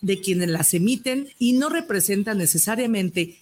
[0.00, 3.41] de quienes las emiten y no representan necesariamente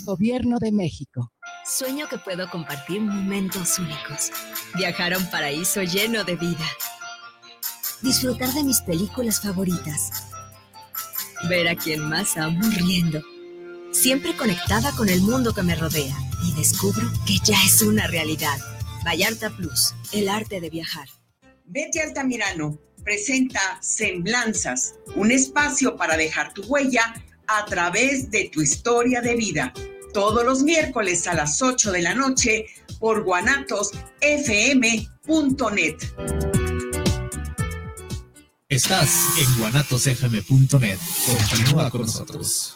[0.05, 1.31] Gobierno de México.
[1.65, 4.31] Sueño que puedo compartir momentos únicos.
[4.75, 6.65] Viajar a un paraíso lleno de vida.
[8.01, 10.25] Disfrutar de mis películas favoritas.
[11.47, 13.21] Ver a quien más amo riendo.
[13.91, 16.17] Siempre conectada con el mundo que me rodea.
[16.45, 18.57] Y descubro que ya es una realidad.
[19.05, 21.07] Vallarta Plus, el arte de viajar.
[21.65, 27.13] Betty Altamirano presenta Semblanzas, un espacio para dejar tu huella
[27.47, 29.73] a través de tu historia de vida.
[30.13, 32.65] Todos los miércoles a las 8 de la noche
[32.99, 35.95] por guanatosfm.net.
[38.67, 40.99] Estás en guanatosfm.net.
[41.49, 42.75] Continúa con nosotros.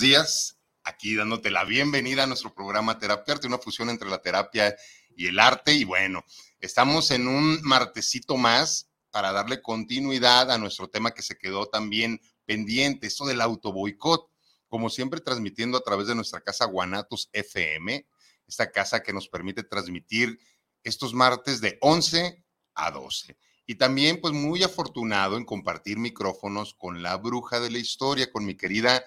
[0.00, 0.58] Días.
[0.82, 4.74] Aquí dándote la bienvenida a nuestro programa Terapia Arte, una fusión entre la terapia
[5.16, 5.72] y el arte.
[5.72, 6.24] Y bueno,
[6.60, 12.20] estamos en un martesito más para darle continuidad a nuestro tema que se quedó también
[12.44, 14.30] pendiente, esto del autoboicot.
[14.68, 18.06] Como siempre, transmitiendo a través de nuestra casa Guanatos FM,
[18.46, 20.38] esta casa que nos permite transmitir
[20.82, 22.44] estos martes de 11
[22.74, 23.36] a 12.
[23.66, 28.44] Y también, pues muy afortunado en compartir micrófonos con la bruja de la historia, con
[28.44, 29.04] mi querida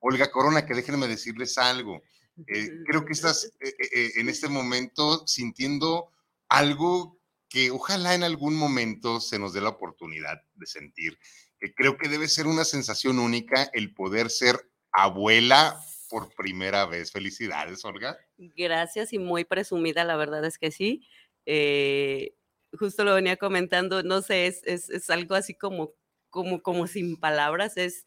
[0.00, 2.02] Olga Corona, que déjenme decirles algo.
[2.46, 6.12] Eh, creo que estás eh, eh, en este momento sintiendo
[6.48, 11.18] algo que ojalá en algún momento se nos dé la oportunidad de sentir.
[11.76, 17.10] Creo que debe ser una sensación única el poder ser abuela por primera vez.
[17.10, 18.18] Felicidades, Olga.
[18.36, 21.06] Gracias y muy presumida, la verdad es que sí.
[21.46, 22.34] Eh,
[22.72, 25.92] justo lo venía comentando, no sé, es, es, es algo así como,
[26.30, 28.04] como, como sin palabras, es,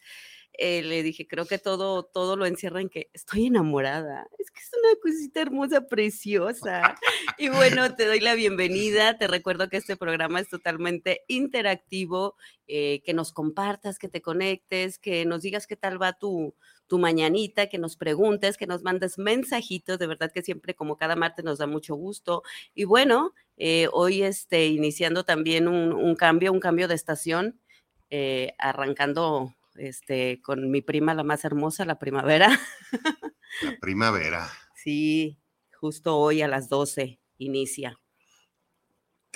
[0.53, 4.59] eh, le dije, creo que todo, todo lo encierra en que estoy enamorada, es que
[4.59, 6.95] es una cosita hermosa, preciosa.
[7.37, 12.35] Y bueno, te doy la bienvenida, te recuerdo que este programa es totalmente interactivo,
[12.67, 16.53] eh, que nos compartas, que te conectes, que nos digas qué tal va tu,
[16.87, 21.15] tu mañanita, que nos preguntes, que nos mandes mensajitos, de verdad que siempre como cada
[21.15, 22.43] martes nos da mucho gusto.
[22.75, 27.59] Y bueno, eh, hoy este, iniciando también un, un, cambio, un cambio de estación,
[28.09, 32.59] eh, arrancando este, con mi prima la más hermosa, la primavera.
[33.61, 34.49] La primavera.
[34.75, 35.37] sí,
[35.79, 37.99] justo hoy a las 12 inicia.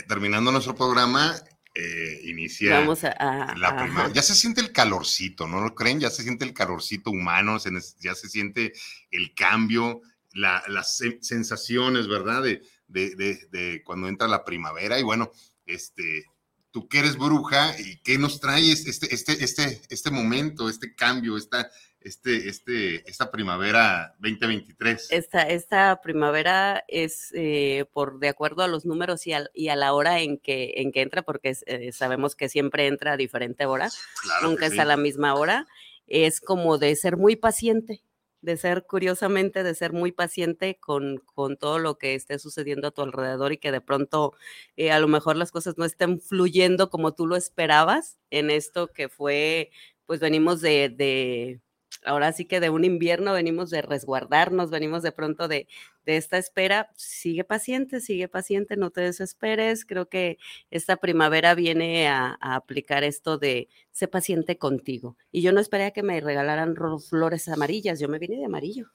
[0.07, 1.35] Terminando nuestro programa,
[1.73, 4.13] eh, inicia Vamos a, a, la primavera.
[4.13, 5.99] Ya se siente el calorcito, ¿no lo creen?
[5.99, 8.73] Ya se siente el calorcito humano, se, ya se siente
[9.11, 10.01] el cambio,
[10.33, 12.43] la, las sensaciones, ¿verdad?
[12.43, 14.99] De, de, de, de, cuando entra la primavera.
[14.99, 15.31] Y bueno,
[15.65, 16.25] este,
[16.75, 21.37] tú que eres bruja, ¿y qué nos trae este, este, este, este momento, este cambio,
[21.37, 25.07] esta, este, este, esta primavera 2023?
[25.09, 29.77] Esta, esta primavera es eh, por de acuerdo a los números y a, y a,
[29.77, 33.65] la hora en que, en que entra, porque eh, sabemos que siempre entra a diferente
[33.65, 33.89] hora,
[34.21, 34.73] claro nunca sí.
[34.73, 35.67] es a la misma hora,
[36.07, 38.01] es como de ser muy paciente.
[38.45, 42.91] De ser curiosamente, de ser muy paciente con, con todo lo que esté sucediendo a
[42.91, 44.33] tu alrededor y que de pronto
[44.77, 48.87] eh, a lo mejor las cosas no estén fluyendo como tú lo esperabas en esto
[48.93, 49.71] que fue,
[50.05, 51.61] pues venimos de, de
[52.03, 55.67] ahora sí que de un invierno venimos de resguardarnos, venimos de pronto de,
[56.05, 56.89] de esta espera.
[56.95, 59.85] Sigue paciente, sigue paciente, no te desesperes.
[59.85, 60.37] Creo que
[60.71, 65.17] esta primavera viene a, aplicar esto de sé paciente contigo.
[65.31, 66.75] Y yo no esperé a que me regalaran
[67.09, 68.87] flores amarillas, yo me vine de amarillo.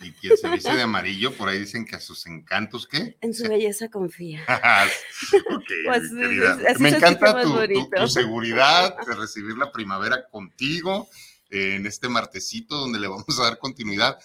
[0.00, 3.16] Y quien se dice de amarillo, por ahí dicen que a sus encantos, ¿qué?
[3.20, 4.44] En su belleza confía.
[5.86, 6.12] pues,
[6.78, 11.08] me encanta tu, tu, seguridad de recibir la primavera contigo
[11.50, 14.18] en este martesito donde le vamos a dar continuidad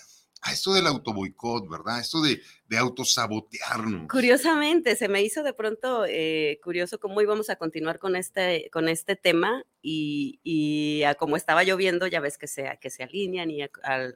[0.44, 2.02] a esto del autoboicot, ¿verdad?
[2.02, 4.10] Esto de, de autosabotearnos.
[4.10, 8.90] Curiosamente, se me hizo de pronto eh, curioso cómo íbamos a continuar con este, con
[8.90, 13.52] este tema y, y a cómo estaba lloviendo, ya ves que se, que se alinean
[13.52, 13.62] y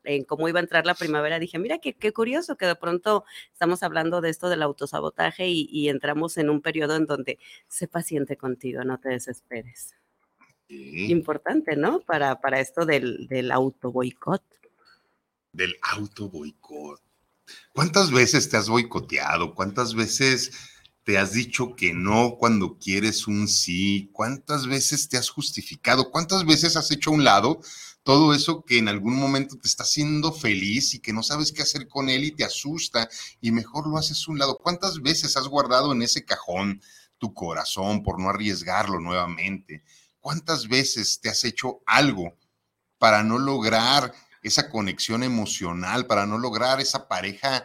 [0.03, 3.23] en cómo iba a entrar la primavera, dije, mira, qué, qué, curioso que de pronto
[3.53, 7.39] estamos hablando de esto del autosabotaje y, y entramos en un periodo en donde
[7.69, 9.96] sé paciente contigo, no te desesperes.
[10.69, 12.01] Importante, ¿no?
[12.01, 14.43] Para, para esto del, del auto boicot.
[15.53, 17.01] Del auto boicot.
[17.73, 19.55] ¿Cuántas veces te has boicoteado?
[19.55, 20.51] ¿Cuántas veces
[21.03, 24.09] te has dicho que no cuando quieres un sí?
[24.11, 26.11] ¿Cuántas veces te has justificado?
[26.11, 27.61] ¿Cuántas veces has hecho a un lado
[28.03, 31.61] todo eso que en algún momento te está haciendo feliz y que no sabes qué
[31.61, 33.09] hacer con él y te asusta
[33.41, 34.57] y mejor lo haces a un lado?
[34.57, 36.81] ¿Cuántas veces has guardado en ese cajón
[37.17, 39.83] tu corazón por no arriesgarlo nuevamente?
[40.27, 42.37] ¿Cuántas veces te has hecho algo
[42.97, 44.13] para no lograr
[44.43, 47.63] esa conexión emocional, para no lograr esa pareja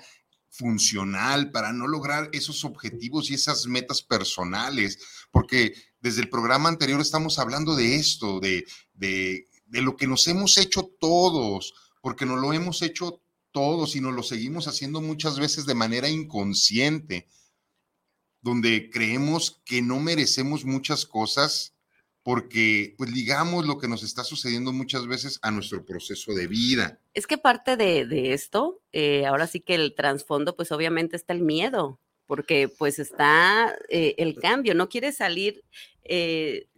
[0.48, 5.00] funcional, para no lograr esos objetivos y esas metas personales?
[5.32, 10.56] Porque desde el programa anterior estamos hablando de esto, de, de, lo que nos hemos
[10.56, 15.66] hecho todos, porque no lo hemos hecho todos y nos lo seguimos haciendo muchas veces
[15.66, 17.26] de manera inconsciente,
[18.40, 21.71] donde creemos que no merecemos muchas cosas
[22.22, 26.98] porque pues ligamos lo que nos está sucediendo muchas veces a nuestro proceso de vida.
[27.14, 31.42] Es que parte de, esto, eh, ahora sí que el trasfondo, pues obviamente está el
[31.42, 35.64] miedo, porque pues está eh, el cambio, no quieres salir
[36.04, 36.68] eh,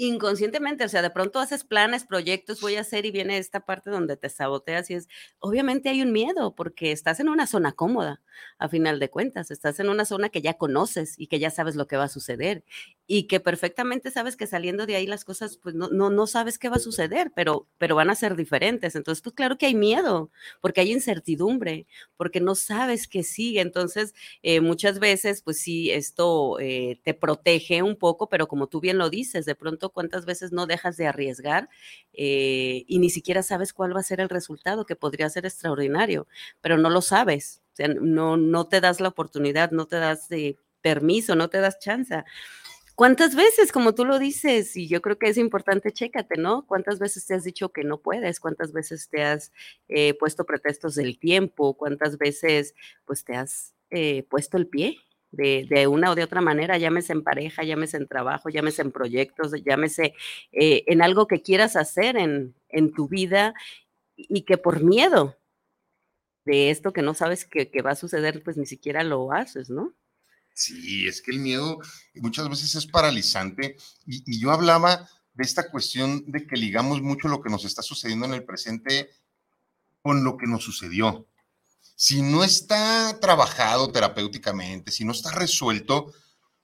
[0.00, 3.90] inconscientemente, o sea, de pronto haces planes, proyectos, voy a hacer y viene esta parte
[3.90, 5.08] donde te saboteas y es,
[5.40, 8.22] obviamente hay un miedo porque estás en una zona cómoda,
[8.58, 11.76] a final de cuentas, estás en una zona que ya conoces y que ya sabes
[11.76, 12.64] lo que va a suceder
[13.12, 16.60] y que perfectamente sabes que saliendo de ahí las cosas, pues no, no, no sabes
[16.60, 18.94] qué va a suceder, pero, pero van a ser diferentes.
[18.94, 20.30] Entonces, pues claro que hay miedo,
[20.60, 23.62] porque hay incertidumbre, porque no sabes qué sigue.
[23.62, 24.14] Entonces,
[24.44, 28.96] eh, muchas veces, pues sí, esto eh, te protege un poco, pero como tú bien
[28.96, 31.68] lo dices, de pronto cuántas veces no dejas de arriesgar
[32.12, 36.28] eh, y ni siquiera sabes cuál va a ser el resultado, que podría ser extraordinario,
[36.60, 40.28] pero no lo sabes, o sea, no, no te das la oportunidad, no te das
[40.28, 42.24] de permiso, no te das chance.
[43.00, 46.66] ¿Cuántas veces, como tú lo dices, y yo creo que es importante, chécate, ¿no?
[46.66, 48.40] ¿Cuántas veces te has dicho que no puedes?
[48.40, 49.52] ¿Cuántas veces te has
[49.88, 51.78] eh, puesto pretextos del tiempo?
[51.78, 52.74] ¿Cuántas veces,
[53.06, 54.98] pues, te has eh, puesto el pie?
[55.30, 59.52] de, una o de otra manera, llámese en pareja, llámese en trabajo, llámese en proyectos,
[59.64, 60.12] llámese
[60.52, 63.54] eh, en algo que quieras hacer en, en, tu vida
[64.16, 65.38] y que por miedo
[66.44, 69.70] de esto que no sabes que, que va a suceder, pues ni siquiera lo haces,
[69.70, 69.94] ¿no?
[70.54, 71.78] Sí, es que el miedo
[72.14, 73.76] muchas veces es paralizante
[74.06, 78.26] y, yo hablaba de esta cuestión de que ligamos mucho lo que nos está sucediendo
[78.26, 79.10] en el presente
[80.02, 81.26] con lo que nos sucedió
[82.00, 86.14] si no está trabajado terapéuticamente, si no está resuelto,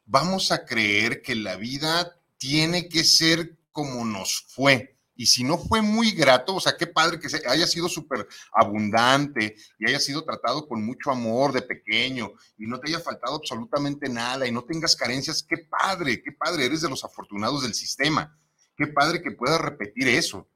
[0.07, 4.96] vamos a creer que la vida tiene que ser como nos fue.
[5.17, 9.57] Y si no fue muy grato, o sea, qué padre que haya sido súper abundante
[9.79, 14.09] y haya sido tratado con mucho amor de pequeño y no te haya faltado absolutamente
[14.11, 18.39] nada y no tengas carencias, qué padre, qué padre, eres de los afortunados del sistema.
[18.77, 20.51] Qué padre que puedas repetir eso.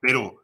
[0.00, 0.42] Pero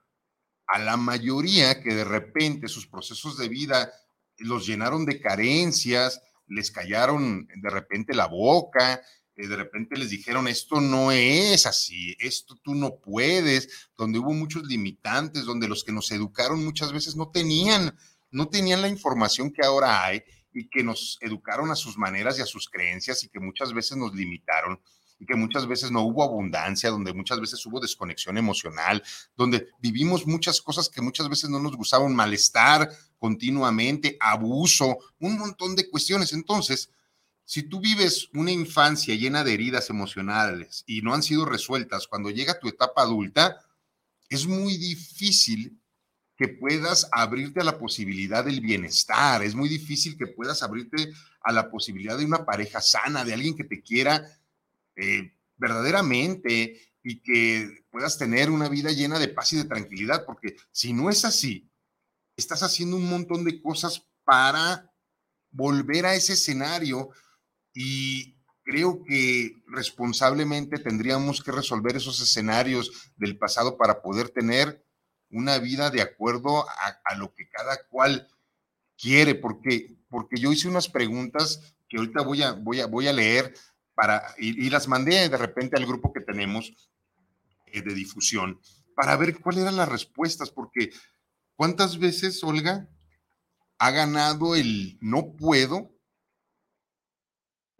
[0.66, 3.92] a la mayoría que de repente sus procesos de vida
[4.38, 9.00] los llenaron de carencias, les callaron de repente la boca,
[9.46, 14.64] de repente les dijeron, esto no es así, esto tú no puedes, donde hubo muchos
[14.64, 17.96] limitantes, donde los que nos educaron muchas veces no tenían,
[18.30, 22.42] no tenían la información que ahora hay y que nos educaron a sus maneras y
[22.42, 24.80] a sus creencias y que muchas veces nos limitaron
[25.20, 29.02] y que muchas veces no hubo abundancia, donde muchas veces hubo desconexión emocional,
[29.36, 35.76] donde vivimos muchas cosas que muchas veces no nos gustaban, malestar continuamente, abuso, un montón
[35.76, 36.32] de cuestiones.
[36.32, 36.90] Entonces,
[37.50, 42.30] si tú vives una infancia llena de heridas emocionales y no han sido resueltas, cuando
[42.30, 43.58] llega tu etapa adulta,
[44.28, 45.76] es muy difícil
[46.36, 49.42] que puedas abrirte a la posibilidad del bienestar.
[49.42, 53.56] Es muy difícil que puedas abrirte a la posibilidad de una pareja sana, de alguien
[53.56, 54.24] que te quiera
[54.94, 60.54] eh, verdaderamente y que puedas tener una vida llena de paz y de tranquilidad, porque
[60.70, 61.68] si no es así,
[62.36, 64.88] estás haciendo un montón de cosas para
[65.50, 67.10] volver a ese escenario
[67.74, 74.84] y creo que responsablemente tendríamos que resolver esos escenarios del pasado para poder tener
[75.30, 78.28] una vida de acuerdo a, lo que cada cual
[78.96, 83.12] quiere, porque, porque yo hice unas preguntas que ahorita voy a, voy a, voy a
[83.12, 83.54] leer
[83.94, 86.72] para, y, las mandé de repente al grupo que tenemos
[87.66, 88.60] eh, de difusión
[88.94, 90.90] para ver cuáles eran las respuestas, porque
[91.54, 92.88] ¿cuántas veces, Olga,
[93.78, 95.90] ha ganado el no puedo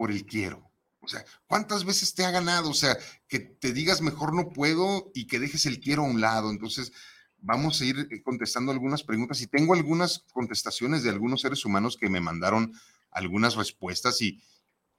[0.01, 0.67] por el quiero?
[0.99, 2.71] O sea, ¿cuántas veces te ha ganado?
[2.71, 6.19] O sea, que te digas mejor no puedo y que dejes el quiero a un
[6.19, 6.49] lado.
[6.49, 6.91] Entonces,
[7.37, 11.97] vamos a ir eh, contestando algunas preguntas y tengo algunas contestaciones de algunos seres humanos
[11.97, 12.73] que me mandaron
[13.11, 14.41] algunas respuestas y,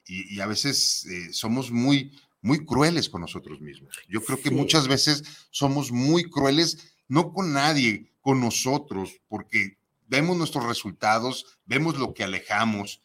[0.06, 3.98] y, a veces eh, somos muy, muy crueles con nosotros mismos.
[4.08, 10.36] Yo creo que muchas veces somos muy crueles, no con nadie, con nosotros, porque vemos
[10.36, 13.02] nuestros resultados, vemos lo que alejamos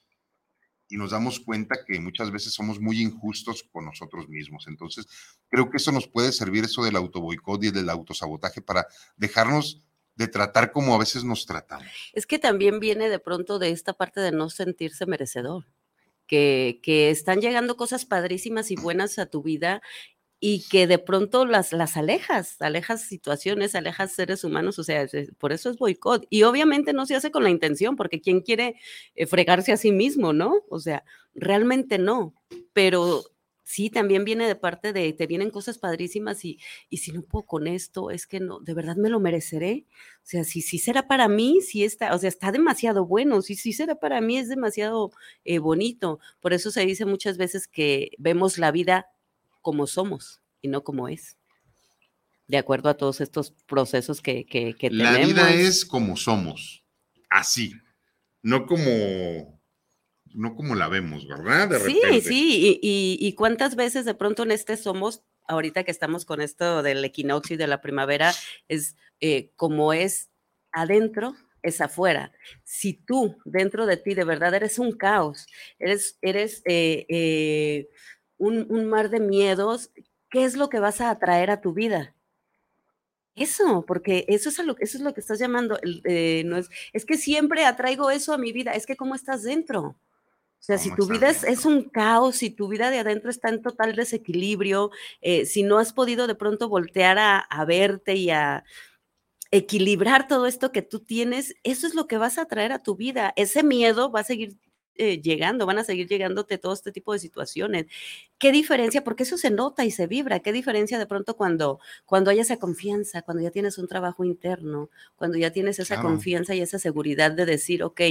[0.89, 4.65] y nos damos cuenta que muchas veces somos muy injustos con nosotros mismos.
[4.67, 5.07] Entonces,
[5.49, 9.81] creo que eso nos puede servir, eso del autoboicot y del autosabotaje, para dejarnos
[10.15, 11.91] de tratar como a veces nos tratamos.
[12.13, 15.65] Es que también viene de pronto de esta parte de no sentirse merecedor.
[16.25, 19.81] Que, que, están llegando cosas padrísimas y buenas a tu vida
[20.39, 25.07] y que de pronto las, las alejas, alejas situaciones, alejas seres humanos, o sea,
[25.39, 26.27] por eso es boicot.
[26.29, 28.75] Y obviamente no se hace con la intención, porque quien quiere
[29.15, 30.63] eh, fregarse a sí mismo, ¿no?
[30.69, 31.03] O sea,
[31.33, 32.35] realmente no,
[32.73, 33.23] pero
[33.63, 37.45] sí, también viene de parte de, te vienen cosas padrísimas y, y si no puedo
[37.45, 39.85] con esto, es que no, de verdad me lo mereceré.
[40.23, 43.55] O sea, si, si será para mí, si está, o sea, está demasiado bueno, si,
[43.55, 45.11] si será para mí, es demasiado
[45.45, 46.19] eh, bonito.
[46.39, 49.07] Por eso se dice muchas veces que vemos la vida
[49.67, 51.35] como somos y no como es.
[52.47, 55.35] De acuerdo a todos estos procesos que, que, La tenemos.
[55.35, 56.85] La vida es como somos,
[57.29, 57.73] así,
[58.41, 59.61] no como,
[60.33, 61.67] no como la vemos, ¿verdad?
[61.67, 66.23] De sí, sí, y, y, cuántas veces de pronto en este somos, ahorita que estamos
[66.23, 68.33] con esto del equinoccio y de la primavera,
[68.69, 70.29] es eh, como es
[70.71, 72.31] adentro, es afuera.
[72.63, 75.45] Si tú dentro de ti de verdad eres un caos,
[75.77, 77.89] eres, eres eh, eh,
[78.37, 79.91] un, mar de miedos,
[80.29, 82.15] ¿qué es lo que vas a atraer a tu vida?
[83.35, 85.79] Eso, porque eso es, lo, eso es lo que estás llamando.
[86.05, 88.71] Eh, no es, es que siempre atraigo eso a mi vida.
[88.71, 89.95] Es que cómo estás dentro.
[90.59, 93.61] O sea, si tu vida es, un caos, si tu vida de adentro está en
[93.61, 94.89] total desequilibrio,
[95.21, 98.63] eh, si no has podido de pronto voltear a, a, verte y a
[99.51, 102.95] equilibrar todo esto que tú tienes, eso es lo que vas a traer a tu
[102.95, 103.33] vida.
[103.35, 104.57] Ese miedo va a seguir
[104.97, 107.85] eh, llegando, van a seguir llegándote todo este tipo de situaciones.
[108.37, 109.03] ¿Qué diferencia?
[109.03, 110.39] Porque eso se nota y se vibra.
[110.39, 114.89] ¿Qué diferencia de pronto cuando, cuando hay esa confianza, cuando ya tienes un trabajo interno,
[115.15, 118.01] cuando ya tienes esa confianza y esa seguridad de decir, ok,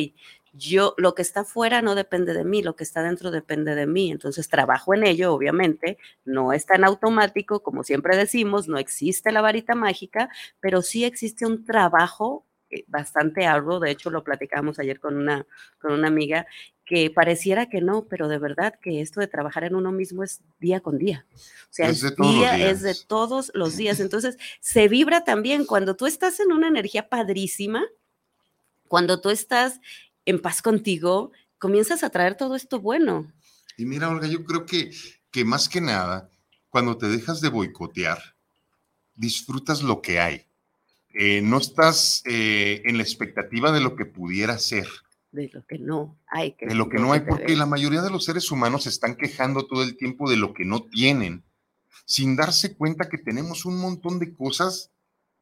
[0.52, 3.86] yo, lo que está fuera no depende de mí, lo que está dentro depende de
[3.86, 4.10] mí.
[4.10, 9.42] Entonces trabajo en ello, obviamente, no es tan automático, como siempre decimos, no existe la
[9.42, 14.98] varita mágica, pero sí existe un trabajo eh, bastante arduo, de hecho lo platicamos ayer
[14.98, 15.46] con una,
[15.78, 16.46] con una amiga,
[16.86, 20.40] que pareciera que no, pero de verdad que esto de trabajar en uno mismo es
[20.60, 21.26] día con día.
[21.34, 23.98] O sea, es, día es de todos los días.
[23.98, 27.84] Entonces, se vibra también cuando tú estás en una energía padrísima,
[28.86, 29.80] cuando tú estás
[30.24, 33.32] en paz contigo, comienzas a traer todo esto bueno.
[33.76, 34.92] Y mira, Olga, yo creo que,
[35.32, 36.30] que más que nada,
[36.68, 38.36] cuando te dejas de boicotear,
[39.16, 40.46] disfrutas lo que hay.
[41.14, 44.86] Eh, no estás eh, en la expectativa de lo que pudiera ser
[45.36, 46.52] de lo que no hay.
[46.52, 49.16] Que de lo que no hay, porque la mayoría de los seres humanos se están
[49.16, 51.44] quejando todo el tiempo de lo que no tienen,
[52.04, 54.90] sin darse cuenta que tenemos un montón de cosas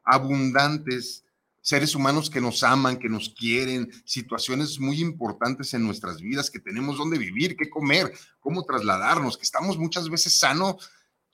[0.02, 1.24] abundantes,
[1.60, 6.58] seres humanos que nos aman, que nos quieren, situaciones muy importantes en nuestras vidas, que
[6.58, 10.90] tenemos dónde vivir, qué comer, cómo trasladarnos, que estamos muchas veces sanos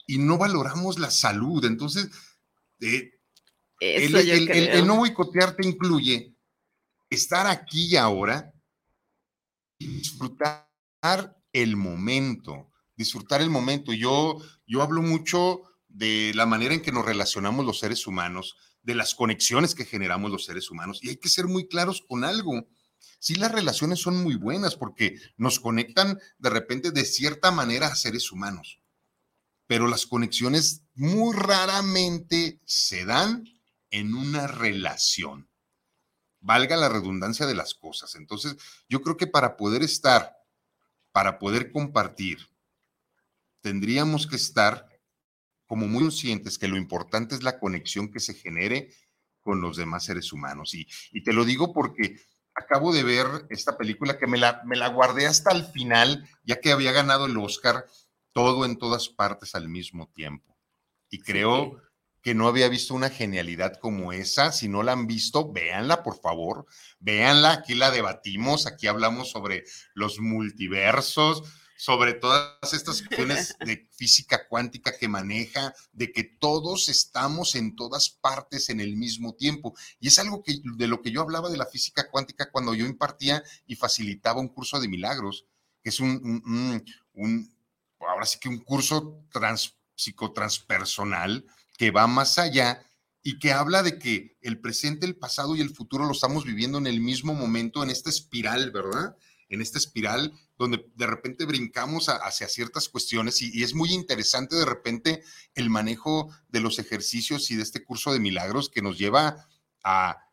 [0.07, 1.65] y no valoramos la salud.
[1.65, 2.09] Entonces,
[2.79, 3.11] eh,
[3.81, 4.15] el,
[4.49, 6.35] el, no boicotear te incluye
[7.09, 8.50] estar aquí y ahora
[9.87, 10.67] disfrutar
[11.53, 13.93] el momento, disfrutar el momento.
[13.93, 18.95] Yo, yo hablo mucho de la manera en que nos relacionamos los seres humanos, de
[18.95, 22.67] las conexiones que generamos los seres humanos, y hay que ser muy claros con algo.
[23.19, 27.95] Sí, las relaciones son muy buenas porque nos conectan de repente de cierta manera a
[27.95, 28.81] seres humanos,
[29.67, 33.45] pero las conexiones muy raramente se dan
[33.91, 35.50] en una relación.
[36.41, 38.15] Valga la redundancia de las cosas.
[38.15, 38.57] Entonces,
[38.89, 40.35] yo creo que para poder estar,
[41.11, 42.39] para poder compartir,
[43.61, 44.87] tendríamos que estar
[45.65, 48.93] como muy conscientes que lo importante es la conexión que se genere
[49.39, 50.73] con los demás seres humanos.
[50.73, 52.19] Y, y te lo digo porque
[52.53, 56.59] acabo de ver esta película que me la, me la guardé hasta el final, ya
[56.59, 57.85] que había ganado el Oscar
[58.33, 60.57] todo en todas partes al mismo tiempo.
[61.09, 61.81] Y creo
[62.21, 64.51] que no había visto una genialidad como esa.
[64.51, 66.65] Si no la han visto, véanla, por favor.
[66.99, 69.63] Véanla, aquí la debatimos, aquí hablamos sobre
[69.95, 71.43] los multiversos,
[71.75, 78.11] sobre todas estas cuestiones de física cuántica que maneja, de que todos estamos en todas
[78.11, 79.73] partes en el mismo tiempo.
[79.99, 82.85] Y es algo que, de lo que yo hablaba de la física cuántica cuando yo
[82.85, 85.47] impartía y facilitaba un curso de milagros,
[85.81, 87.03] que es un,
[87.99, 91.45] ahora sí que un curso trans, psicotranspersonal
[91.81, 92.85] que va más allá
[93.23, 96.77] y que habla de que el presente, el pasado y el futuro lo estamos viviendo
[96.77, 99.17] en el mismo momento, en esta espiral, ¿verdad?
[99.49, 104.65] En esta espiral donde de repente brincamos hacia ciertas cuestiones y, es muy interesante de
[104.65, 105.23] repente
[105.55, 109.47] el manejo de los ejercicios y de este curso de milagros que nos lleva
[109.83, 110.29] a,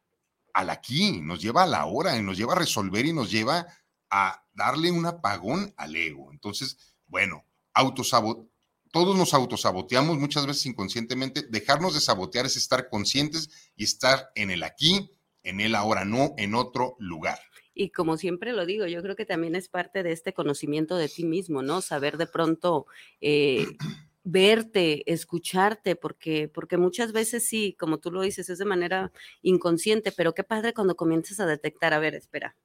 [0.52, 3.67] al aquí, nos lleva a la hora y nos lleva a resolver y nos lleva
[4.11, 6.31] a darle un apagón al ego.
[6.31, 6.76] Entonces,
[7.07, 8.47] bueno, autosabot
[8.90, 11.42] todos nos autosaboteamos muchas veces inconscientemente.
[11.49, 15.11] Dejarnos de sabotear es estar conscientes y estar en el aquí,
[15.42, 17.38] en el ahora, no en otro lugar.
[17.75, 21.09] Y como siempre lo digo, yo creo que también es parte de este conocimiento de
[21.09, 21.80] ti mismo, ¿no?
[21.80, 22.87] Saber de pronto
[23.21, 23.66] eh,
[24.25, 30.11] verte, escucharte, porque, porque muchas veces sí, como tú lo dices, es de manera inconsciente,
[30.11, 32.57] pero qué padre cuando comienzas a detectar, a ver, espera,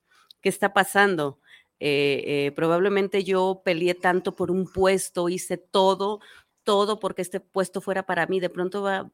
[0.42, 1.40] ¿qué está pasando?
[1.80, 6.20] Eh, eh, probablemente yo peleé tanto por un puesto, hice todo,
[6.64, 9.12] todo porque este puesto fuera para mí, de pronto va,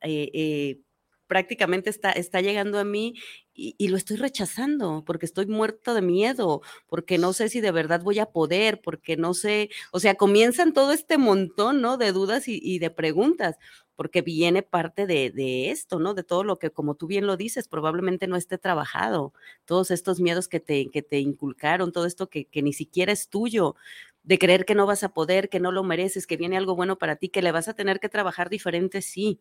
[1.29, 3.13] prácticamente está, está llegando a mí
[3.53, 8.01] y, lo estoy rechazando porque estoy muerto de miedo, porque no sé si de verdad
[8.01, 11.97] voy a poder, porque no sé, o sea, comienzan todo este montón, ¿no?
[11.97, 13.57] De dudas y, de preguntas,
[13.95, 16.13] porque viene parte de, esto, ¿no?
[16.15, 19.33] De todo lo que, como tú bien lo dices, probablemente no esté trabajado,
[19.65, 23.29] todos estos miedos que te, que te inculcaron, todo esto que, que ni siquiera es
[23.29, 23.75] tuyo,
[24.23, 26.97] de creer que no vas a poder, que no lo mereces, que viene algo bueno
[26.97, 29.39] para ti, que le vas a tener que trabajar diferente, sí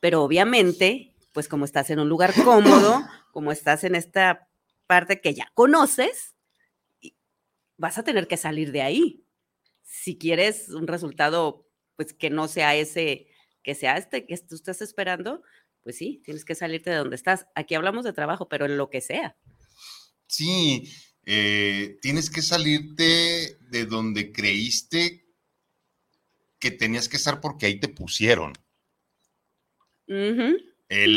[0.00, 4.48] pero obviamente, pues como estás en un lugar cómodo, como estás en esta
[4.86, 6.34] parte que ya conoces,
[7.76, 9.24] vas a tener que salir de ahí.
[9.82, 13.28] Si quieres un resultado, pues que no sea ese,
[13.62, 15.42] que sea este que tú estás esperando,
[15.82, 17.46] pues sí, tienes que salirte de donde estás.
[17.54, 19.36] Aquí hablamos de trabajo, pero en lo que sea.
[20.26, 20.92] Sí,
[21.24, 25.26] eh, tienes que salirte de donde creíste
[26.58, 28.52] que tenías que estar porque ahí te pusieron.
[30.08, 31.16] Eh,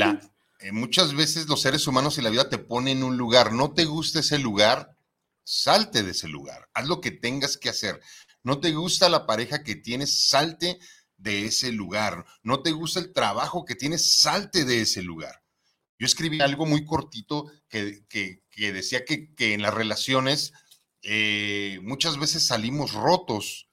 [0.60, 3.74] eh, muchas veces los seres humanos y la vida te ponen en un lugar, no
[3.74, 4.96] te gusta ese lugar,
[5.44, 8.00] salte de ese lugar, haz lo que tengas que hacer.
[8.44, 10.80] No te gusta la pareja que tienes, salte
[11.18, 12.26] de ese lugar.
[12.44, 15.44] No te gusta el trabajo que tienes, salte de ese lugar.
[16.00, 18.04] Yo escribí algo muy cortito que,
[18.58, 20.52] decía que, en las relaciones
[21.04, 23.70] eh, muchas veces salimos rotos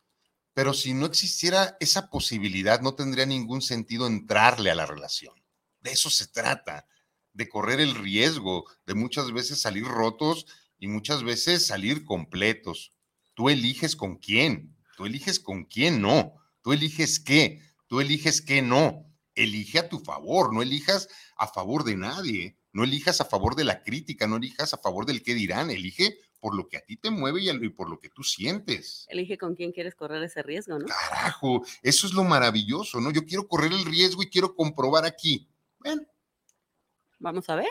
[0.59, 5.33] pero si no existiera esa posibilidad, no tendría ningún sentido entrarle a la relación.
[5.79, 6.88] De eso se trata,
[7.33, 12.92] de correr el riesgo de muchas veces salir rotos y muchas veces salir completos.
[13.35, 18.61] Tú eliges con quién, tú eliges con quién no, tú eliges qué, tú eliges qué
[18.61, 19.07] no.
[19.37, 23.62] Elige a tu favor, no elijas a favor de nadie, no elijas a favor de
[23.62, 26.18] la crítica, no elijas a favor del qué dirán, elige
[26.49, 29.05] por lo que a ti te mueve y, por lo que tú sientes.
[29.11, 30.87] Elige con quién quieres correr ese riesgo, ¿no?
[30.87, 33.13] Carajo, eso es lo maravilloso, ¿no?
[33.13, 35.47] Yo quiero correr el riesgo y quiero comprobar aquí.
[35.79, 36.07] Bueno.
[37.19, 37.69] Vamos a ver.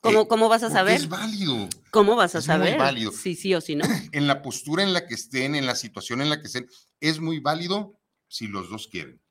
[0.00, 0.96] ¿Cómo, eh, ¿Cómo, vas a saber?
[0.96, 1.68] Es válido.
[1.92, 2.70] ¿Cómo vas a saber?
[2.70, 3.12] Es válido.
[3.12, 3.84] Sí, sí o sí, no.
[4.10, 7.20] En la postura en la que estén, en la situación en la que estén, es
[7.20, 9.22] muy válido si los dos quieren.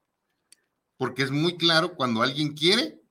[0.95, 3.02] Porque es muy claro cuando alguien quiere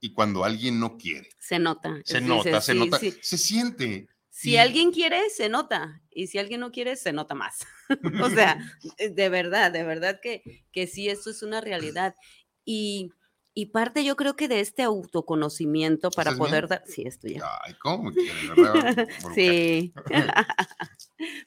[0.00, 1.28] y cuando alguien no quiere.
[1.38, 2.00] Se nota.
[2.06, 2.98] Se nota, se nota.
[2.98, 4.08] Se siente.
[4.36, 6.02] Si alguien quiere, se nota.
[6.10, 7.68] Y si alguien no quiere, se nota más.
[8.20, 8.58] o sea,
[8.98, 10.42] eh, de verdad, de verdad que,
[10.72, 12.16] que sí, esto es una realidad.
[12.64, 13.12] Y,
[13.54, 16.82] y parte yo creo que de este autoconocimiento para poder dar...
[16.84, 17.48] Sí, esto ya.
[17.62, 18.10] Ay, ¿cómo
[19.36, 19.94] sí.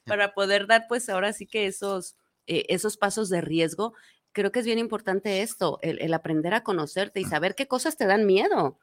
[0.06, 3.92] para poder dar, pues ahora sí que esos, eh, esos pasos de riesgo,
[4.32, 7.98] creo que es bien importante esto, el, el aprender a conocerte y saber qué cosas
[7.98, 8.78] te dan miedo.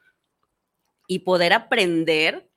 [1.08, 2.52] Y poder aprender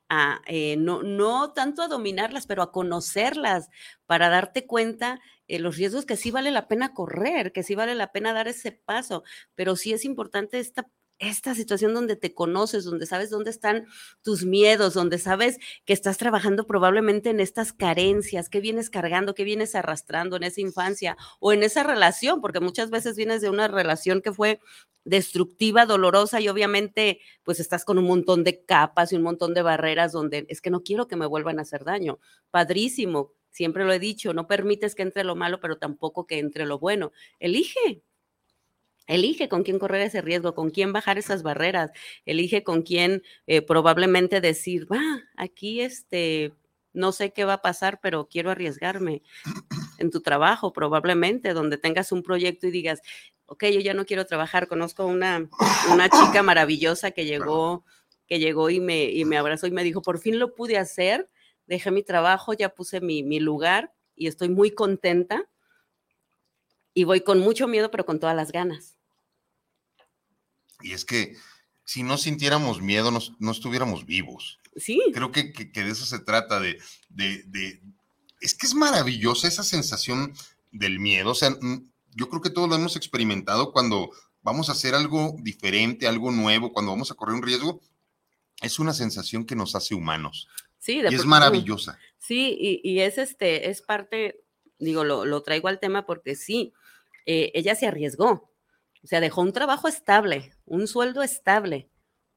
[0.47, 3.69] eh, no, no tanto a dominarlas, pero a conocerlas
[4.05, 7.95] para darte cuenta eh, los riesgos que sí vale la pena correr, que sí vale
[7.95, 9.23] la pena dar ese paso,
[9.55, 10.87] pero sí es importante esta
[11.19, 13.85] esta situación donde te conoces, donde sabes dónde están
[14.23, 19.43] tus miedos, donde sabes que estás trabajando probablemente en estas carencias, que vienes cargando, que
[19.43, 23.67] vienes arrastrando en esa infancia o en esa relación, porque muchas veces vienes de una
[23.67, 24.59] relación que fue
[25.03, 29.61] destructiva, dolorosa y obviamente pues estás con un montón de capas y un montón de
[29.61, 32.19] barreras donde es que no quiero que me vuelvan a hacer daño.
[32.51, 36.65] Padrísimo, siempre lo he dicho, no permites que entre lo malo, pero tampoco que entre
[36.65, 37.11] lo bueno.
[37.39, 38.03] Elige,
[39.09, 41.89] Elige con quién correr ese riesgo, con quién bajar esas barreras,
[42.27, 45.01] elige con quién eh, probablemente decir, va,
[45.35, 46.53] aquí este,
[46.93, 49.23] no sé qué va a pasar, pero quiero arriesgarme
[49.97, 53.01] en tu trabajo, probablemente, donde tengas un proyecto y digas,
[53.47, 55.49] ok, yo ya no quiero trabajar, conozco una,
[55.91, 57.83] una chica maravillosa que llegó,
[58.27, 61.27] que llegó y me, y me abrazó y me dijo, por fin lo pude hacer,
[61.65, 65.49] dejé mi trabajo, ya puse mi, mi lugar y estoy muy contenta
[66.93, 68.98] y voy con mucho miedo, pero con todas las ganas.
[70.81, 71.35] Y es que
[71.83, 74.59] si no sintiéramos miedo, no, estuviéramos vivos.
[74.75, 75.01] Sí.
[75.13, 77.81] Creo que, de eso se trata, de, de,
[78.41, 80.33] Es que es maravillosa esa sensación
[80.71, 81.31] del miedo.
[81.31, 81.49] O sea,
[82.15, 84.11] yo creo que todos lo hemos experimentado cuando
[84.41, 87.81] vamos a hacer algo diferente, algo nuevo, cuando vamos a correr un riesgo.
[88.61, 90.47] Es una sensación que nos hace humanos.
[90.77, 91.97] Sí, y es maravillosa.
[92.17, 94.43] Sí, y, es este, es parte,
[94.77, 96.73] digo, lo, traigo al tema porque sí,
[97.25, 98.49] eh, ella se arriesgó,
[99.03, 101.89] o sea, dejó un trabajo estable, un sueldo estable,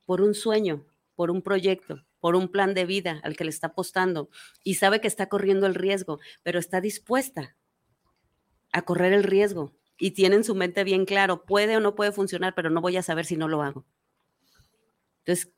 [0.05, 3.69] por un sueño, por un proyecto, por un plan de vida al que le está
[3.69, 4.29] apostando
[4.65, 7.57] y sabe que está corriendo el riesgo, pero está dispuesta
[8.73, 12.13] a correr el riesgo y tiene en su mente bien claro, puede o no puede
[12.13, 13.85] funcionar, pero no voy a saber si no lo hago.
[15.19, 15.53] Entonces,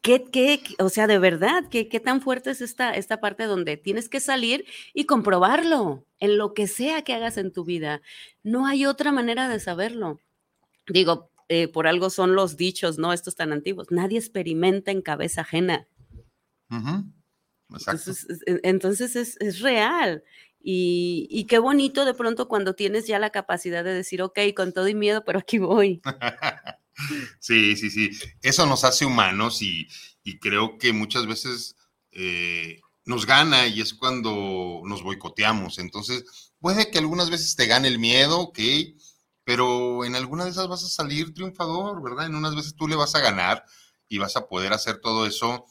[0.00, 3.76] ¿qué, qué, o sea, de verdad, qué, qué tan fuerte es esta, esta parte donde
[3.76, 4.64] tienes que salir
[4.94, 8.00] y comprobarlo en lo que sea que hagas en tu vida?
[8.42, 10.20] No hay otra manera de saberlo
[10.92, 13.12] digo, eh, por algo son los dichos, ¿no?
[13.12, 13.88] Estos tan antiguos.
[13.90, 15.88] Nadie experimenta en cabeza ajena.
[18.62, 20.22] Entonces, es, real.
[20.62, 24.86] Y, qué bonito de pronto cuando tienes ya la capacidad de decir, ok, con todo
[24.86, 26.00] y miedo, pero aquí voy.
[27.40, 28.10] sí, sí, sí.
[28.42, 29.88] Eso nos hace humanos y,
[30.40, 31.74] creo que muchas veces
[32.12, 35.80] eh, nos gana y es cuando nos boicoteamos.
[35.80, 38.60] Entonces, puede que algunas veces te gane el miedo, ok,
[39.50, 42.26] pero en alguna de esas vas a salir triunfador, ¿verdad?
[42.26, 43.64] En unas veces tú le vas a ganar
[44.08, 45.66] y vas a poder hacer todo eso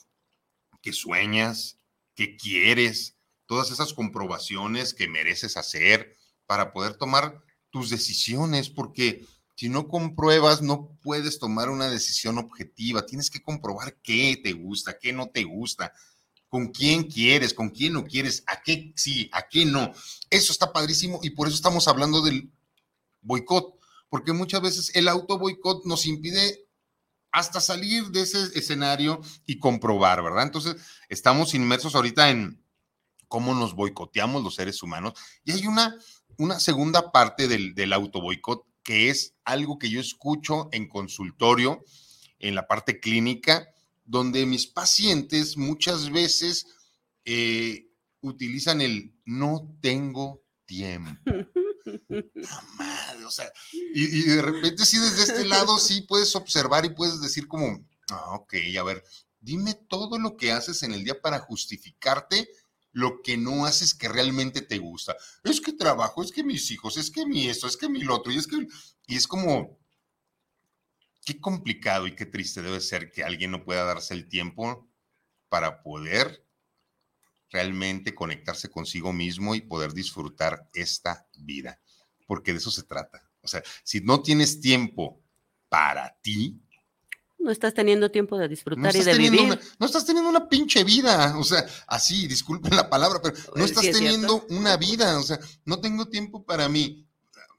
[0.82, 1.80] que sueñas,
[2.13, 3.15] que quieres,
[3.46, 10.62] todas esas comprobaciones que mereces hacer para poder tomar tus decisiones, porque si no compruebas,
[10.62, 13.06] no puedes tomar una decisión objetiva.
[13.06, 15.94] Tienes que comprobar qué te gusta, qué no te gusta,
[16.50, 19.94] con quién quieres, con quién no quieres, a qué sí, a qué no.
[20.30, 22.52] Eso está padrísimo y por eso estamos hablando del
[23.21, 23.75] boicot,
[24.10, 26.65] porque muchas veces el auto boicot nos impide
[27.32, 30.43] hasta salir de ese escenario y comprobar, ¿verdad?
[30.43, 30.75] Entonces,
[31.10, 32.63] estamos inmersos ahorita en
[33.27, 35.13] cómo nos boicoteamos los seres humanos.
[35.43, 35.95] Y hay una,
[36.38, 41.84] una segunda parte del, del auto boicot que es algo que yo escucho en consultorio,
[42.39, 43.69] en la parte clínica,
[44.05, 46.65] donde mis pacientes muchas veces
[47.25, 51.12] eh, utilizan el no tengo tiempo.
[52.78, 57.22] madre, o sea, y, de repente sí desde este lado sí puedes observar y puedes
[57.22, 59.04] decir como, ah, ok, a ver,
[59.39, 62.50] dime todo lo que haces en el día para justificarte
[62.92, 65.15] lo que no haces que realmente te gusta.
[65.44, 68.15] Es que trabajo, es que mis hijos, es que mi esto, es que mi lo
[68.15, 68.68] otro, y es que,
[69.08, 69.80] y es como,
[71.26, 74.89] qué complicado y qué triste debe ser que alguien no pueda darse el tiempo
[75.50, 76.48] para poder
[77.49, 81.79] realmente conectarse consigo mismo y poder disfrutar esta vida,
[82.27, 83.29] porque de eso se trata.
[83.41, 85.21] O sea, si no tienes tiempo
[85.69, 86.62] para ti,
[87.39, 89.59] no estás teniendo tiempo de disfrutar y de vivir.
[89.79, 93.89] no estás teniendo una pinche vida, o sea, así, disculpen la palabra, pero no estás
[93.89, 97.07] teniendo una vida, o sea, no tengo tiempo para mí.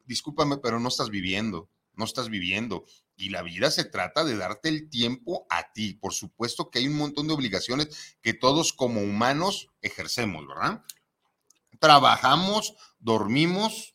[0.05, 2.85] Discúlpame, pero no estás viviendo, no estás viviendo.
[3.21, 5.93] Y la vida se trata de darte el tiempo a ti.
[5.93, 10.83] Por supuesto que hay un montón de obligaciones que todos como humanos ejercemos, ¿verdad?
[11.79, 13.95] Trabajamos, dormimos.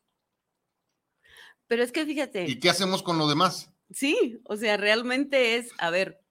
[1.66, 2.46] Pero es que fíjate.
[2.46, 3.72] ¿Y qué hacemos con lo demás?
[3.92, 6.22] Sí, o sea, realmente es, a ver,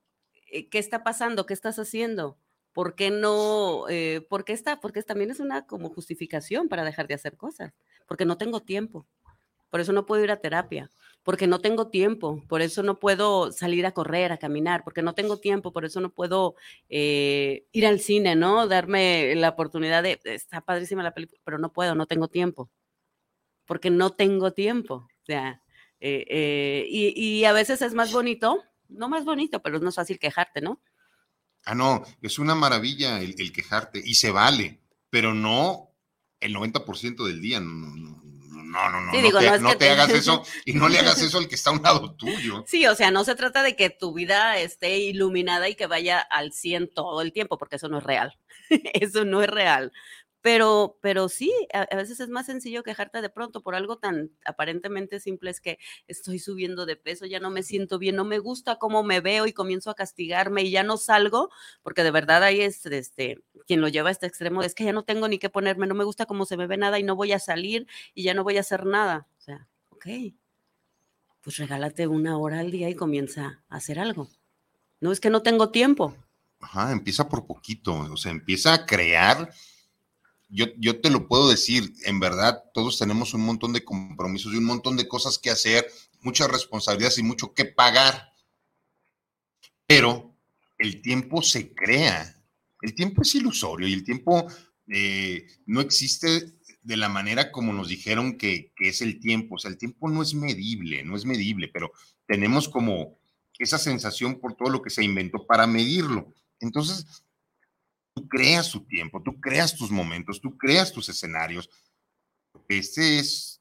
[0.52, 1.46] eh, ¿qué está pasando?
[1.46, 2.38] ¿Qué estás haciendo?
[2.72, 3.88] ¿Por qué no?
[3.88, 4.80] Eh, ¿Por qué está?
[4.80, 7.72] Porque también es una como justificación para dejar de hacer cosas.
[8.06, 9.08] Porque no tengo tiempo.
[9.68, 10.92] Por eso no puedo ir a terapia
[11.24, 15.14] porque no tengo tiempo, por eso no puedo salir a correr, a caminar, porque no
[15.14, 16.54] tengo tiempo, por eso no puedo
[16.88, 18.68] eh, ir al cine, ¿no?
[18.68, 22.70] Darme la oportunidad de, está padrísima la película, pero no puedo, no tengo tiempo,
[23.64, 25.08] porque no tengo tiempo.
[25.28, 25.58] O eh,
[26.00, 30.60] eh, y, a veces es más bonito no más bonito, pero es más fácil quejarte,
[30.60, 30.80] ¿no?
[31.64, 35.90] Ah, no, es una maravilla el, quejarte y se vale, pero no
[36.40, 37.60] el 90% del día.
[37.60, 38.22] No, no,
[38.74, 41.70] no, no, no, no, te, hagas eso y no le hagas eso al que está
[41.70, 42.64] a un lado tuyo.
[42.66, 46.18] Sí, o sea, no se trata de que tu vida esté iluminada y que vaya
[46.18, 48.36] al 100 todo el tiempo, porque eso no es real.
[48.94, 49.92] eso no es real.
[50.44, 55.18] Pero, pero sí, a, veces es más sencillo quejarte de pronto por algo tan aparentemente
[55.18, 58.78] simple, es que estoy subiendo de peso, ya no me siento bien, no me gusta
[58.78, 61.48] cómo me veo y comienzo a castigarme y ya no salgo,
[61.82, 64.92] porque de verdad ahí es, este, quien lo lleva a este extremo, es que ya
[64.92, 67.16] no tengo ni qué ponerme, no me gusta cómo se me ve nada y no
[67.16, 69.26] voy a salir y ya no voy a hacer nada.
[69.38, 70.06] O sea, ok,
[71.40, 74.28] pues regálate una hora al día y comienza a hacer algo.
[75.00, 76.14] No es que no tengo tiempo.
[76.60, 79.50] Ajá, empieza por poquito, o sea, empieza a crear
[80.54, 84.64] yo, te lo puedo decir, en verdad, todos tenemos un montón de compromisos y un
[84.64, 85.90] montón de cosas que hacer,
[86.20, 88.32] muchas responsabilidades y mucho que pagar.
[89.86, 90.36] Pero
[90.78, 92.40] el tiempo se crea.
[92.80, 94.46] El tiempo es ilusorio y el tiempo
[94.88, 99.56] eh, no existe de la manera como nos dijeron que, que, es el tiempo.
[99.56, 101.90] O sea, el tiempo no es medible, no es medible, pero
[102.26, 103.18] tenemos como
[103.58, 106.32] esa sensación por todo lo que se inventó para medirlo.
[106.60, 107.24] Entonces,
[108.14, 111.68] tú creas tu tiempo, tú creas tus momentos, tú creas tus escenarios.
[112.68, 113.60] Este es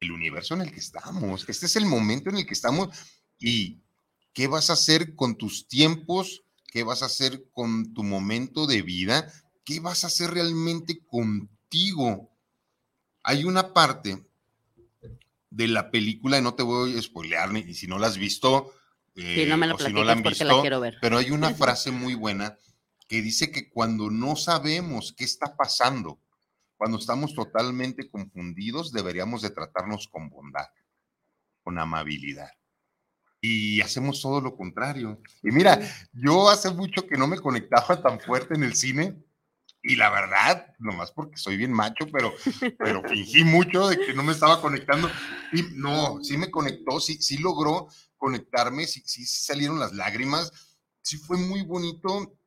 [0.00, 2.88] el universo en el que estamos, este es el momento en el que estamos
[3.38, 3.82] y
[4.32, 8.80] qué vas a hacer con tus tiempos, qué vas a hacer con tu momento de
[8.80, 9.30] vida,
[9.64, 12.30] qué vas a hacer realmente contigo.
[13.22, 14.24] Hay una parte
[15.50, 18.72] de la película, y no te voy a spoilear, ni si no la has visto,
[19.16, 20.96] eh, no me la si no la han visto, la quiero ver.
[21.02, 22.56] pero hay una frase muy buena
[23.10, 26.20] que dice que cuando no sabemos qué está pasando,
[26.76, 30.68] cuando estamos totalmente confundidos, deberíamos de tratarnos con bondad,
[31.64, 32.52] con amabilidad.
[33.40, 35.20] Y hacemos todo lo contrario.
[35.42, 35.80] Y mira,
[36.12, 39.20] yo hace mucho que no me conectaba tan fuerte en el cine,
[39.82, 42.32] y la verdad, nomás porque soy bien macho, pero,
[42.78, 45.10] pero fingí mucho de que no me estaba conectando.
[45.52, 50.52] Y no, sí me conectó, sí, sí logró conectarme, sí, sí salieron las lágrimas,
[51.02, 52.39] sí fue muy bonito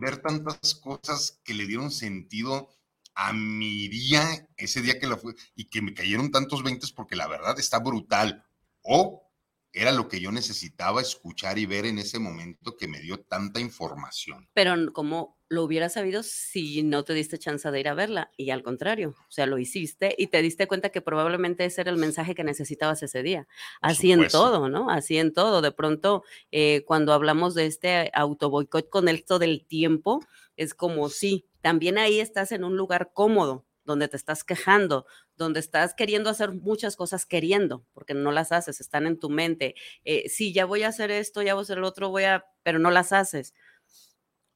[0.00, 2.68] ver tantas cosas que le dieron sentido
[3.14, 7.16] a mi día, ese día que la fue, y que me cayeron tantos veintes porque
[7.16, 8.44] la verdad está brutal.
[8.82, 9.30] O
[9.72, 13.60] era lo que yo necesitaba escuchar y ver en ese momento que me dio tanta
[13.60, 14.48] información.
[14.54, 18.50] Pero como lo hubiera sabido si no te diste chance de ir a verla y
[18.50, 21.96] al contrario, o sea, lo hiciste y te diste cuenta que probablemente ese era el
[21.96, 23.46] mensaje que necesitabas ese día.
[23.80, 24.90] Así en todo, ¿no?
[24.90, 25.62] Así en todo.
[25.62, 30.20] De pronto, eh, cuando hablamos de este autoboicot con esto del tiempo,
[30.56, 35.60] es como si también ahí estás en un lugar cómodo, donde te estás quejando, donde
[35.60, 39.74] estás queriendo hacer muchas cosas queriendo, porque no las haces, están en tu mente.
[40.04, 42.46] Eh, sí, ya voy a hacer esto, ya voy a hacer el otro, voy a,
[42.62, 43.54] pero no las haces.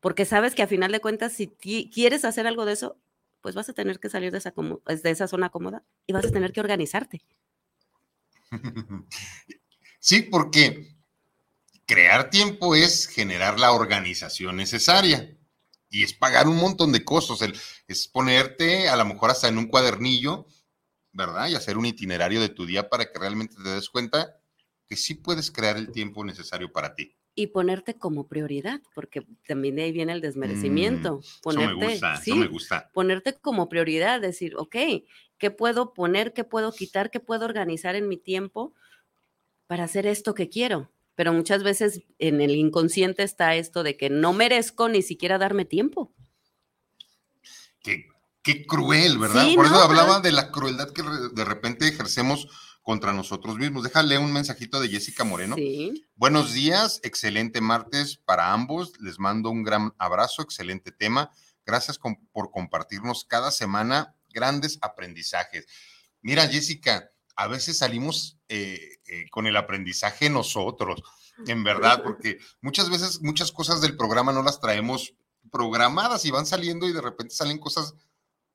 [0.00, 2.98] Porque sabes que a final de cuentas, si quieres hacer algo de eso,
[3.40, 6.30] pues vas a tener que salir de esa, de esa zona cómoda y vas a
[6.30, 7.22] tener que organizarte.
[10.00, 10.94] Sí, porque
[11.84, 15.36] crear tiempo es generar la organización necesaria
[15.90, 17.40] y es pagar un montón de costos.
[17.88, 20.46] es ponerte a lo mejor hasta en un cuadernillo
[21.18, 21.48] ¿verdad?
[21.48, 24.40] Y hacer un itinerario de tu día para que realmente te des cuenta
[24.86, 27.17] que sí puedes crear el tiempo necesario para ti.
[27.40, 31.20] Y ponerte como prioridad, porque también de ahí viene el desmerecimiento.
[31.40, 32.90] ponerte, eso me gusta, eso me gusta.
[32.92, 34.74] Ponerte como prioridad, decir, ok,
[35.38, 38.74] ¿qué puedo poner, qué puedo quitar, qué puedo organizar en mi tiempo
[39.68, 40.90] para hacer esto que quiero?
[41.14, 45.64] Pero muchas veces en el inconsciente está esto de que no merezco ni siquiera darme
[45.64, 46.12] tiempo.
[48.42, 49.46] Qué cruel, ¿verdad?
[49.54, 52.48] Por eso hablaba de la crueldad que de repente ejercemos
[52.88, 53.82] contra nosotros mismos.
[53.82, 55.56] Déjale un mensajito de Jessica Moreno.
[55.56, 56.06] Sí.
[56.14, 58.98] Buenos días, excelente martes para ambos.
[58.98, 61.30] Les mando un gran abrazo, excelente tema.
[61.66, 61.98] Gracias
[62.32, 65.66] por compartirnos cada semana grandes aprendizajes.
[66.22, 71.02] Mira, Jessica, a veces salimos eh, eh, con el aprendizaje nosotros,
[71.46, 75.12] en verdad, porque muchas veces muchas cosas del programa no las traemos
[75.52, 77.92] programadas y van saliendo y de repente salen cosas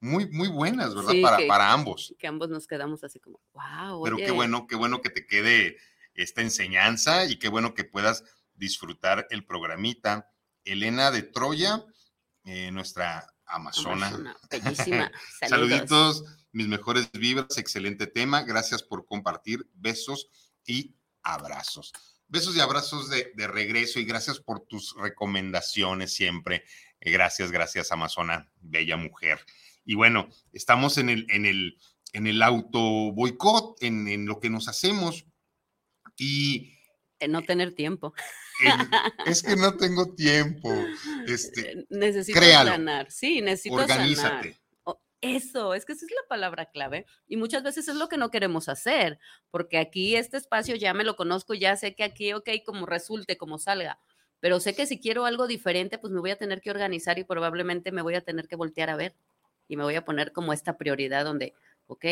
[0.03, 1.13] muy, muy buenas, ¿verdad?
[1.21, 2.13] para, para ambos.
[2.19, 4.03] Que ambos nos quedamos así como, wow.
[4.03, 5.77] Pero qué bueno, qué bueno que te quede
[6.13, 10.29] esta enseñanza y qué bueno que puedas disfrutar el programita.
[10.65, 11.85] Elena de Troya,
[12.43, 14.37] eh, nuestra amazona.
[14.51, 15.09] bellísima.
[15.47, 18.43] Saluditos, mis mejores vibras, excelente tema.
[18.43, 19.65] Gracias por compartir.
[19.73, 20.27] Besos
[20.65, 21.93] y abrazos.
[22.27, 26.65] Besos y abrazos de, de regreso y gracias por tus recomendaciones siempre.
[26.99, 29.45] Gracias, gracias, Amazona, bella mujer.
[29.85, 31.77] Y bueno, estamos en el, en el,
[32.13, 32.79] en el auto
[33.13, 35.25] boicot, en, en lo que nos hacemos.
[36.17, 36.73] Y
[37.27, 38.13] no tener tiempo.
[39.25, 40.69] es que no tengo tiempo.
[41.27, 43.11] Este, necesito sanar.
[43.11, 44.59] Sí, necesito Organízate.
[45.21, 47.05] Eso, es que esa es la palabra clave.
[47.27, 49.19] Y muchas veces es lo que no queremos hacer,
[49.51, 53.37] porque aquí este espacio ya me lo conozco, ya sé que aquí, ok, como resulte,
[53.37, 53.99] como salga,
[54.41, 57.23] pero sé que si quiero algo diferente, pues me voy a tener que organizar y
[57.23, 59.15] probablemente me voy a tener que voltear a ver
[59.73, 61.53] y me voy a poner como esta prioridad donde,
[61.87, 62.05] ok,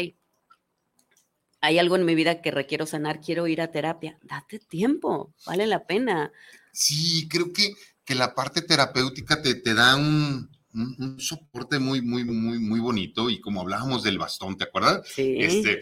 [1.62, 5.68] hay algo en mi vida que requiero sanar, quiero ir a terapia, date tiempo, vale
[5.68, 6.32] la pena.
[6.74, 12.26] Sí, creo que, que la parte terapéutica te, te da un, un, soporte muy, muy,
[12.26, 15.08] muy, muy bonito y como hablábamos del bastón, ¿te acuerdas?
[15.14, 15.36] Sí.
[15.40, 15.82] Este,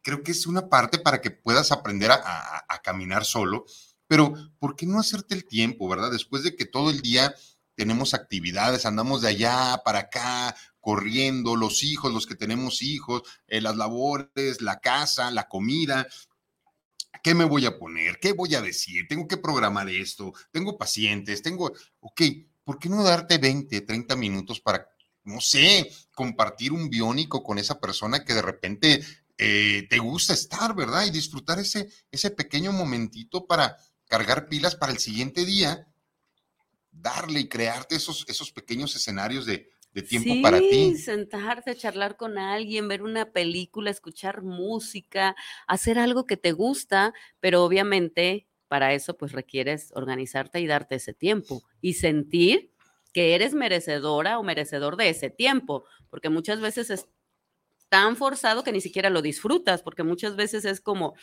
[0.00, 3.66] creo que es una parte para que puedas aprender a, a, caminar solo,
[4.06, 6.10] pero ¿por qué no hacerte el tiempo, verdad?
[6.10, 7.34] Después de que todo el día
[7.74, 13.60] tenemos actividades, andamos de allá para acá, corriendo, los hijos, los que tenemos hijos, eh,
[13.60, 16.06] las labores, la casa, la comida.
[17.22, 18.18] ¿Qué me voy a poner?
[18.18, 19.06] ¿Qué voy a decir?
[19.08, 22.22] Tengo que programar esto, tengo pacientes, tengo, ok,
[22.64, 24.88] ¿por qué no darte 20, 30 minutos para,
[25.24, 29.04] no sé, compartir un biónico con esa persona que de repente
[29.36, 31.04] eh, te gusta estar, ¿verdad?
[31.04, 35.86] Y disfrutar ese, ese pequeño momentito para cargar pilas para el siguiente día,
[36.90, 39.70] darle y crearte esos, esos pequeños escenarios de,
[40.08, 40.96] tiempo para ti.
[40.96, 47.64] Sentarte, charlar con alguien, ver una película, escuchar música, hacer algo que te gusta, pero
[47.64, 52.72] obviamente para eso pues requieres organizarte y darte ese tiempo y sentir
[53.12, 57.08] que eres merecedora o merecedor de ese tiempo, porque muchas veces es
[57.90, 61.14] tan forzado que ni siquiera lo disfrutas, porque muchas veces es como,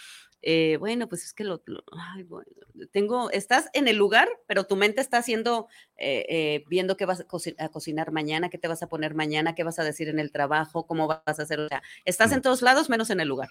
[0.42, 1.64] eh, bueno, pues es que lo,
[2.92, 7.22] tengo, estás en el lugar, pero tu mente está haciendo, eh, eh, viendo qué vas
[7.22, 10.32] a, cocinar mañana, qué te vas a poner mañana, qué vas a decir en el
[10.32, 13.50] trabajo, cómo vas a hacer, o sea, estás en todos lados menos en el lugar.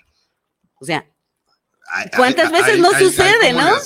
[0.79, 1.11] O sea,
[2.17, 3.77] ¿Cuántas veces no sucede, ¿no?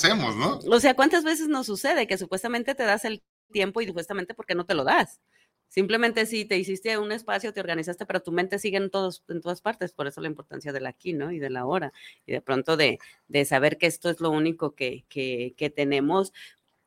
[0.69, 4.55] O sea, ¿cuántas veces no sucede que supuestamente te das el tiempo y supuestamente porque
[4.55, 5.21] no te lo das?
[5.71, 9.39] Simplemente si te hiciste un espacio, te organizaste, pero tu mente sigue en, todos, en
[9.39, 11.31] todas partes, por eso la importancia del aquí, ¿no?
[11.31, 11.93] Y de la hora.
[12.25, 16.33] Y de pronto de, de saber que esto es lo único que, que, que tenemos.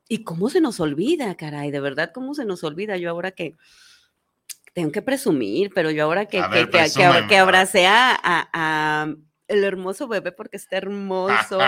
[0.07, 1.70] ¿Y cómo se nos olvida, caray?
[1.70, 2.99] De verdad, ¿cómo se nos olvida?
[2.99, 3.57] Yo ahora que
[4.75, 9.16] tengo que presumir, pero yo ahora que, que, que, que, abracé a
[9.48, 11.59] el hermoso bebé porque está hermoso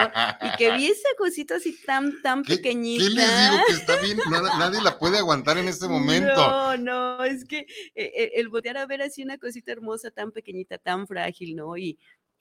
[0.40, 3.04] y que vi esa cosita así tan, tan pequeñita.
[3.04, 3.62] ¿Qué les digo?
[3.66, 4.18] Que está bien,
[4.58, 6.34] nadie la puede aguantar en este momento.
[6.34, 10.32] No, no, es que eh, eh, el voltear a ver así una cosita hermosa, tan
[10.32, 11.76] pequeñita, tan frágil, ¿no?
[11.76, 11.98] Y,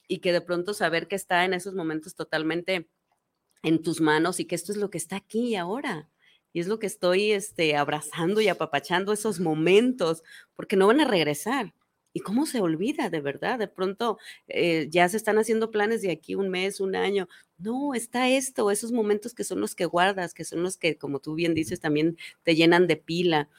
[0.07, 2.87] y que de pronto saber que está en esos momentos totalmente
[3.63, 6.09] en tus manos y que esto es lo que está aquí y ahora.
[6.53, 10.23] Y es lo que estoy este, abrazando y apapachando esos momentos,
[10.55, 11.73] porque no van a regresar
[12.15, 13.59] ¿Y cómo se olvida de verdad?
[13.59, 17.27] De pronto eh, ya se están haciendo planes de aquí un mes, un año.
[17.57, 21.19] No, está esto, esos momentos que son los que guardas, que son los que, como
[21.19, 23.49] tú bien dices, también te llenan de pila.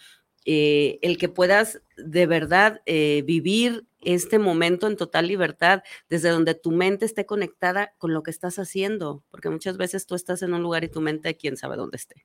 [0.47, 6.55] Eh, el que puedas de verdad eh, vivir este momento en total libertad, desde donde
[6.55, 10.55] tu mente esté conectada con lo que estás haciendo, porque muchas veces tú estás en
[10.55, 12.25] un lugar y tu mente, quién sabe dónde esté.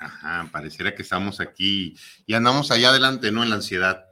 [0.00, 3.44] Ajá, pareciera que estamos aquí y andamos allá adelante, ¿no?
[3.44, 4.06] En la ansiedad.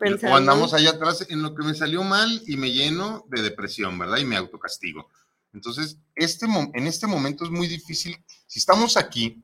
[0.00, 3.98] O andamos allá atrás en lo que me salió mal y me lleno de depresión,
[3.98, 4.18] ¿verdad?
[4.18, 5.08] Y me autocastigo.
[5.52, 9.42] Entonces, este, en este momento es muy difícil, si estamos aquí,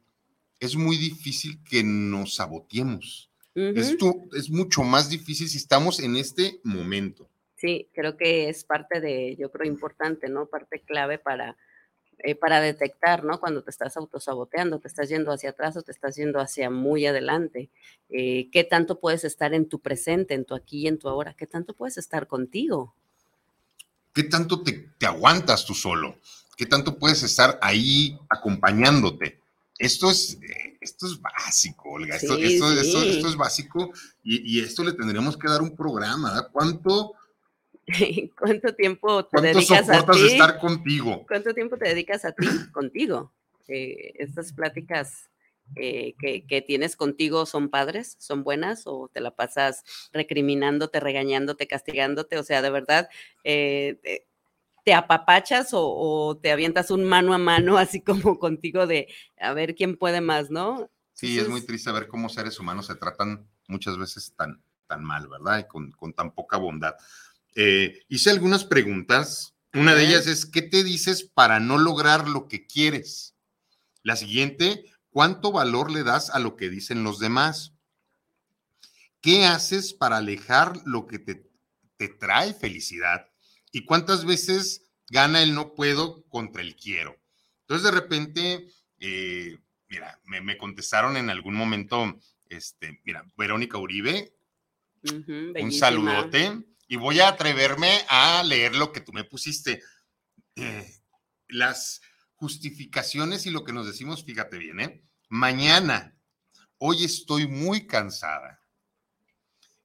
[0.58, 3.30] es muy difícil que nos saboteemos.
[3.54, 7.28] Esto es mucho más difícil si estamos en este momento.
[7.56, 10.46] Sí, creo que es parte de, yo creo, importante, ¿no?
[10.46, 11.56] Parte clave para
[12.22, 13.40] eh, para detectar, ¿no?
[13.40, 17.06] Cuando te estás autosaboteando, te estás yendo hacia atrás o te estás yendo hacia muy
[17.06, 17.70] adelante.
[18.08, 21.34] Eh, ¿Qué tanto puedes estar en tu presente, en tu aquí y en tu ahora?
[21.34, 22.94] ¿Qué tanto puedes estar contigo?
[24.12, 26.16] ¿Qué tanto te, aguantas tú solo?
[26.56, 29.40] ¿Qué tanto puedes estar ahí acompañándote?
[29.78, 32.16] Esto es, eh, esto es básico, Olga.
[32.16, 36.48] Esto, es básico y, y, esto le tendríamos que dar un programa.
[36.52, 37.14] ¿Cuánto
[38.38, 40.26] ¿Cuánto tiempo te dedicas a ti?
[40.26, 41.24] estar contigo?
[41.26, 43.32] ¿Cuánto tiempo te dedicas a ti contigo?
[43.68, 45.30] Eh, estas pláticas
[45.76, 52.38] eh, que, tienes contigo son padres, son buenas o te la pasas recriminándote, regañándote, castigándote,
[52.38, 53.08] o sea, de verdad,
[53.44, 54.24] eh,
[54.84, 59.06] te, apapachas o, te avientas un mano a mano así como contigo de
[59.38, 60.90] a ver quién puede más, ¿no?
[61.12, 65.28] Sí, es muy triste ver cómo seres humanos se tratan muchas veces tan, tan mal,
[65.28, 65.60] ¿verdad?
[65.60, 66.96] Y con, con tan poca bondad.
[67.54, 69.54] Eh, hice algunas preguntas.
[69.72, 73.36] Una de ellas es, ¿qué te dices para no lograr lo que quieres?
[74.02, 77.74] La siguiente, ¿cuánto valor le das a lo que dicen los demás?
[79.20, 81.48] ¿Qué haces para alejar lo que te,
[81.96, 83.28] te trae felicidad?
[83.72, 87.16] ¿Y cuántas veces gana el no puedo contra el quiero?
[87.62, 94.32] Entonces, de repente, eh, mira, me, contestaron en algún momento, este, mira, Verónica Uribe,
[95.02, 99.80] un saludote, y voy a atreverme a leer lo que tú me pusiste.
[100.56, 100.92] Eh,
[101.46, 102.02] las
[102.34, 105.04] justificaciones y lo que nos decimos, fíjate bien, ¿eh?
[105.28, 106.16] Mañana,
[106.78, 108.60] hoy estoy muy cansada.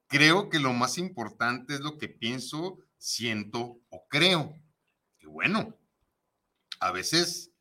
[0.07, 4.59] Creo que lo más importante es lo que pienso, siento o creo.
[5.19, 5.77] Y bueno,
[6.79, 7.51] a veces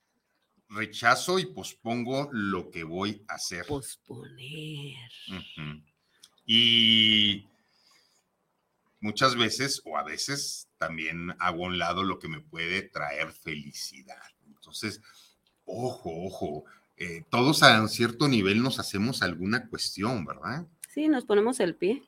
[0.70, 3.66] rechazo y pospongo lo que voy a hacer.
[3.66, 4.96] Posponer.
[6.46, 7.46] Y
[9.04, 13.32] muchas veces o a veces también hago a un lado lo que me puede traer
[13.32, 14.16] felicidad.
[14.46, 15.02] Entonces,
[15.66, 16.64] ojo, ojo,
[16.96, 20.66] eh, todos a un cierto nivel nos hacemos alguna cuestión, ¿verdad?
[20.88, 22.02] Sí, nos ponemos el pie,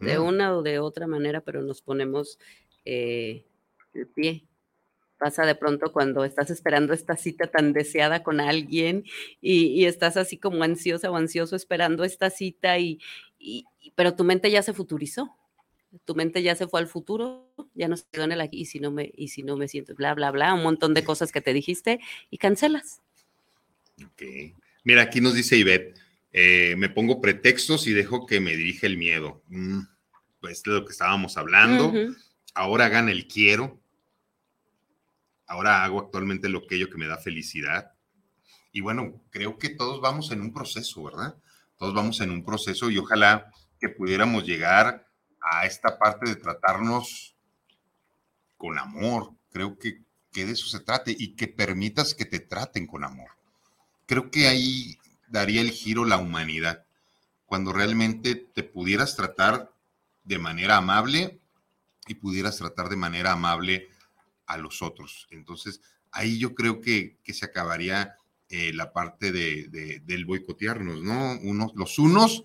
[0.00, 2.38] de una o de otra manera, pero nos ponemos
[2.86, 3.44] eh,
[3.92, 4.44] el pie.
[5.18, 9.04] Pasa de pronto cuando estás esperando esta cita tan deseada con alguien
[9.42, 13.00] y, estás así como ansiosa o ansioso esperando esta cita y,
[13.94, 15.36] pero tu mente ya se futurizó
[16.04, 18.66] tu mente ya se fue al futuro, ya no se quedó en el aquí, y
[18.66, 21.32] si no me, y si no me siento, bla, bla, bla, un montón de cosas
[21.32, 23.00] que te dijiste y cancelas.
[24.04, 24.22] Ok.
[24.84, 25.98] Mira, aquí nos dice Ivette,
[26.32, 29.42] eh, me pongo pretextos y dejo que me dirige el miedo.
[29.48, 29.80] Mm,
[30.40, 31.92] pues de lo que estábamos hablando.
[32.54, 33.80] Ahora gana el quiero.
[35.46, 37.92] Ahora hago actualmente lo que yo que me da felicidad.
[38.72, 41.36] Y bueno, creo que todos vamos en un proceso, ¿verdad?
[41.76, 45.06] Todos vamos en un proceso y ojalá que pudiéramos llegar
[45.42, 47.34] a esta parte de tratarnos
[48.56, 49.34] con amor.
[49.50, 53.30] Creo que, que de eso se trate y que permitas que te traten con amor.
[54.06, 56.84] Creo que ahí daría el giro la humanidad,
[57.46, 59.72] cuando realmente te pudieras tratar
[60.24, 61.40] de manera amable
[62.06, 63.88] y pudieras tratar de manera amable
[64.46, 65.26] a los otros.
[65.30, 65.80] Entonces,
[66.10, 68.16] ahí yo creo que, que se acabaría
[68.48, 71.38] eh, la parte de, del boicotearnos, ¿no?
[71.40, 72.44] Unos, los unos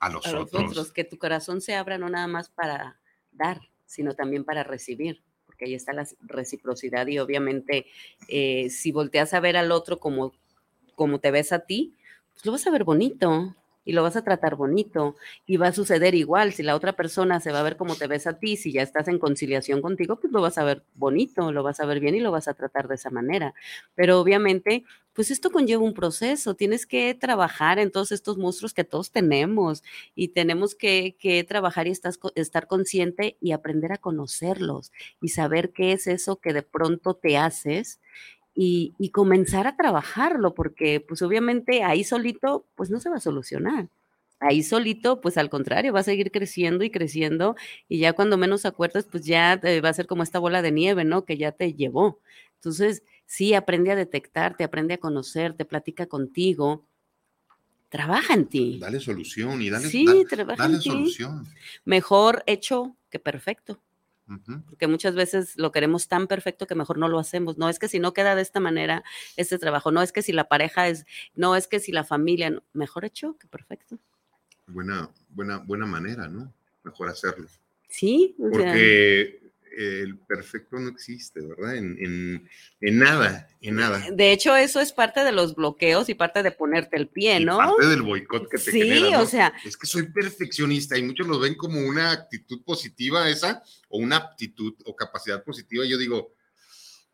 [0.00, 0.92] a los, otros.
[0.92, 2.98] Que tu corazón se abra no nada más para
[3.32, 7.86] dar, sino también para recibir, porque ahí está la reciprocidad y obviamente
[8.28, 10.32] eh, si volteas a ver al otro como,
[10.94, 11.94] como te ves a ti,
[12.32, 15.16] pues lo vas a ver bonito, y lo vas a tratar bonito
[15.46, 16.52] y va a suceder igual.
[16.52, 18.82] Si la otra persona se va a ver como te ves a ti, si ya
[18.82, 22.14] estás en conciliación contigo, pues lo vas a ver bonito, lo vas a ver bien
[22.14, 23.54] y lo vas a tratar de esa manera.
[23.94, 26.54] Pero obviamente, pues esto conlleva un proceso.
[26.54, 29.82] Tienes que trabajar en todos estos monstruos que todos tenemos
[30.14, 31.16] y tenemos que,
[31.48, 31.92] trabajar y
[32.36, 37.36] estar consciente y aprender a conocerlos y saber qué es eso que de pronto te
[37.36, 38.00] haces
[38.54, 43.88] y, comenzar a trabajarlo, porque pues obviamente ahí solito pues no se va a solucionar.
[44.38, 47.56] Ahí solito, pues al contrario, va a seguir creciendo y creciendo
[47.88, 51.04] y ya cuando menos acuerdas, pues ya va a ser como esta bola de nieve,
[51.04, 51.24] ¿no?
[51.26, 52.20] Que ya te llevó.
[52.54, 56.86] Entonces, sí, aprende a detectarte, aprende a conocerte, platica contigo,
[57.90, 58.78] trabaja en ti.
[58.80, 61.46] Dale solución y dale, sí, trabaja en solución.
[61.84, 63.82] Mejor hecho que perfecto
[64.68, 67.58] porque muchas veces lo queremos tan perfecto que mejor no lo hacemos.
[67.58, 69.02] No es que si no queda de esta manera
[69.36, 72.62] este trabajo, no es que si la pareja es, no es que si la familia,
[72.72, 73.98] mejor hecho que perfecto.
[74.66, 76.52] Buena, buena, buena manera, ¿no?
[76.84, 77.48] Mejor hacerlo.
[77.88, 81.76] Sí, porque el perfecto no existe, ¿verdad?
[81.76, 82.48] En,
[82.80, 84.04] nada, en nada.
[84.12, 87.58] De hecho, eso es parte de los bloqueos y parte de ponerte el pie, ¿no?
[87.58, 89.52] parte del boicot que te sí, o sea.
[89.64, 94.16] Es que soy perfeccionista y muchos lo ven como una actitud positiva esa o una
[94.16, 95.84] aptitud o capacidad positiva.
[95.84, 96.34] Y yo digo,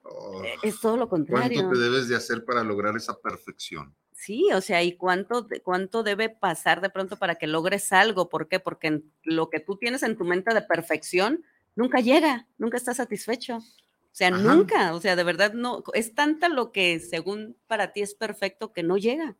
[0.02, 1.61] oh, es todo lo contrario.
[1.61, 3.94] ¿Cuánto te debes de hacer para lograr esa perfección?
[4.16, 8.30] Sí, o sea, ¿y cuánto, cuánto debe pasar de pronto para que logres algo?
[8.30, 8.59] ¿Por qué?
[8.59, 11.44] Porque lo que tú tienes en tu mente de perfección,
[11.77, 13.59] nunca llega, nunca está satisfecho.
[13.59, 18.01] O sea, nunca, o sea, de verdad no, es tanta lo que según para ti
[18.01, 19.37] es perfecto que no llega.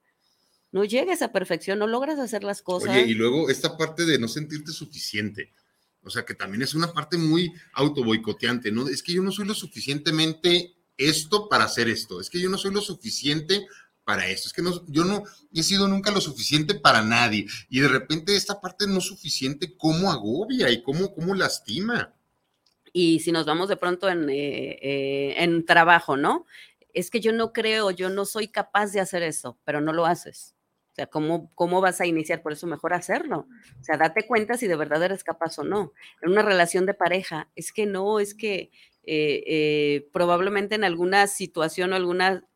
[0.71, 2.91] No llega esa perfección, no logras hacer las cosas.
[2.91, 5.55] Oye, y luego esta parte de no sentirte suficiente.
[6.03, 8.87] O sea, que también es una parte muy autoboicoteante, ¿no?
[8.87, 12.21] Es que yo no soy lo suficientemente esto para hacer esto.
[12.21, 13.67] Es que yo no soy lo suficiente
[14.05, 14.49] para esto.
[14.49, 15.25] Es que no, yo no
[15.55, 17.47] he sido nunca lo suficiente para nadie.
[17.71, 22.15] Y de repente esta parte no suficiente, ¿cómo agobia y cómo, cómo lastima?
[22.99, 26.47] Y si nos vamos de pronto en, eh, eh, en trabajo, ¿no?
[26.95, 30.07] Es que yo no creo, yo no soy capaz de hacer eso, pero no lo
[30.07, 30.57] haces.
[30.93, 32.43] O sea, ¿cómo, ¿cómo vas a iniciar?
[32.43, 33.49] Por eso mejor hacerlo.
[33.79, 35.93] O sea, date cuenta si de verdad eres capaz o no.
[36.23, 38.71] En una relación de pareja, es que no, es que
[39.03, 42.47] eh, probablemente en alguna situación o alguna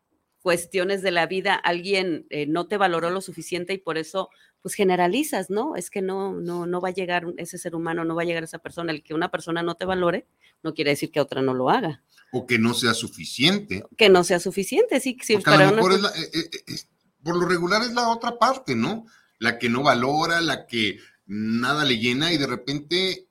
[0.40, 4.30] cuestiones de la vida alguien no te valoró lo suficiente y por eso
[4.62, 5.76] pues generalizas, ¿no?
[5.76, 8.44] Es que no, no, no va a llegar ese ser humano, no va a llegar
[8.44, 8.92] esa persona.
[8.92, 10.26] El que una persona no te valore
[10.62, 12.02] no quiere decir que otra no lo haga.
[12.32, 13.84] O que no sea suficiente.
[13.96, 15.16] Que no sea suficiente, sí.
[15.22, 16.04] sí Porque a lo mejor es
[16.34, 16.76] eh, eh,
[17.22, 19.06] por lo regular es la otra parte, ¿no?
[19.38, 23.28] La que no valora, la que nada le llena y de repente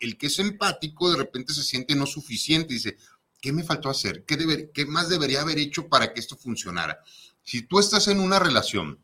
[0.00, 2.96] el que es empático de repente se siente no suficiente y dice,
[3.40, 4.24] ¿qué me faltó hacer?
[4.24, 7.00] ¿Qué, deber, ¿Qué más debería haber hecho para que esto funcionara?
[7.42, 9.03] Si tú estás en una relación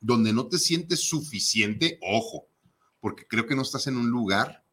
[0.00, 2.48] donde no te sientes suficiente, ojo,
[3.00, 4.64] porque creo que no estás en un lugar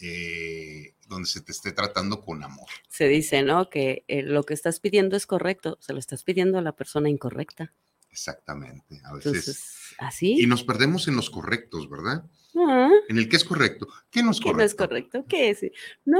[0.00, 2.68] eh, donde se te esté tratando con amor.
[2.88, 3.68] Se dice, ¿no?
[3.70, 7.08] Que eh, lo que estás pidiendo es correcto, se lo estás pidiendo a la persona
[7.08, 7.72] incorrecta.
[8.10, 9.94] Exactamente, a veces.
[9.98, 10.40] ¿Así?
[10.40, 12.24] Y nos perdemos en los correctos, ¿verdad?
[13.08, 13.86] En el que es correcto.
[14.10, 14.56] ¿Qué no es correcto?
[14.56, 15.24] ¿Qué no es correcto?
[15.28, 15.60] ¿Qué es?
[16.04, 16.18] No,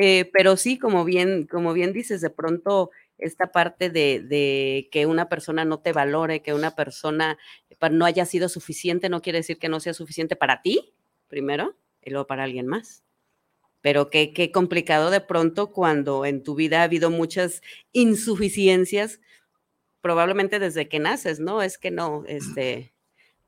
[0.00, 5.28] eh, pero sí, como bien, como bien dices, de pronto esta parte de, que una
[5.28, 7.38] persona no te valore, que una persona
[7.90, 10.94] no haya sido suficiente, no quiere decir que no sea suficiente para ti,
[11.26, 13.04] primero, y luego para alguien más.
[13.80, 17.62] Pero qué, qué complicado de pronto cuando en tu vida ha habido muchas
[17.92, 19.20] insuficiencias,
[20.00, 21.62] probablemente desde que naces, ¿no?
[21.62, 22.94] Es que no, este,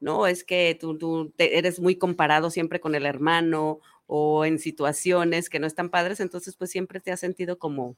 [0.01, 5.49] no, es que tú, tú eres muy comparado siempre con el hermano o en situaciones
[5.49, 7.97] que no están padres, entonces pues siempre te has sentido como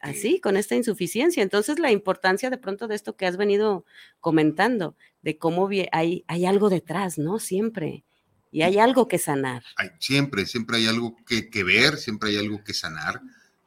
[0.00, 1.42] así, con esta insuficiencia.
[1.42, 3.84] Entonces la importancia de pronto de esto que has venido
[4.20, 7.38] comentando, de cómo hay, hay algo detrás, ¿no?
[7.38, 8.04] Siempre.
[8.50, 9.62] Y hay algo que sanar.
[9.76, 13.20] Hay, siempre, siempre hay algo que, que ver, siempre hay algo que sanar.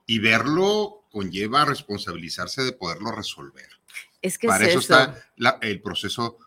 [0.07, 3.67] Y verlo conlleva responsabilizarse de poderlo resolver.
[4.21, 5.15] Es que Para eso, está
[5.61, 6.37] el proceso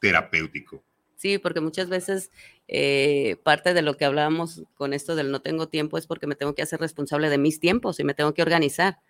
[0.00, 0.82] terapéutico.
[1.16, 2.30] Sí, porque muchas veces
[2.72, 6.36] eh, parte de lo que hablábamos con esto del no tengo tiempo es porque me
[6.36, 9.00] tengo que hacer responsable de mis tiempos y me tengo que organizar.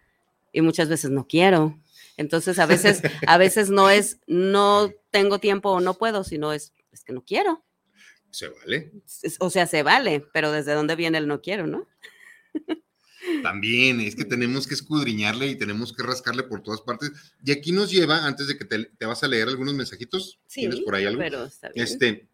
[0.51, 1.79] Y muchas veces no quiero.
[2.17, 6.73] Entonces a veces, a veces no es no tengo tiempo o no puedo, sino es,
[6.91, 7.63] es que no quiero.
[8.31, 8.93] Se vale.
[9.41, 11.87] O sea, se vale, pero desde dónde viene el no quiero, ¿no?
[13.43, 17.13] También es que tenemos que escudriñarle y tenemos que rascarle por todas partes.
[17.45, 20.81] Y aquí nos lleva, antes de que te, vas a leer algunos mensajitos, sí, ¿tienes
[20.81, 21.21] por ahí algo?
[21.21, 21.85] Pero está bien.
[21.85, 22.30] Este,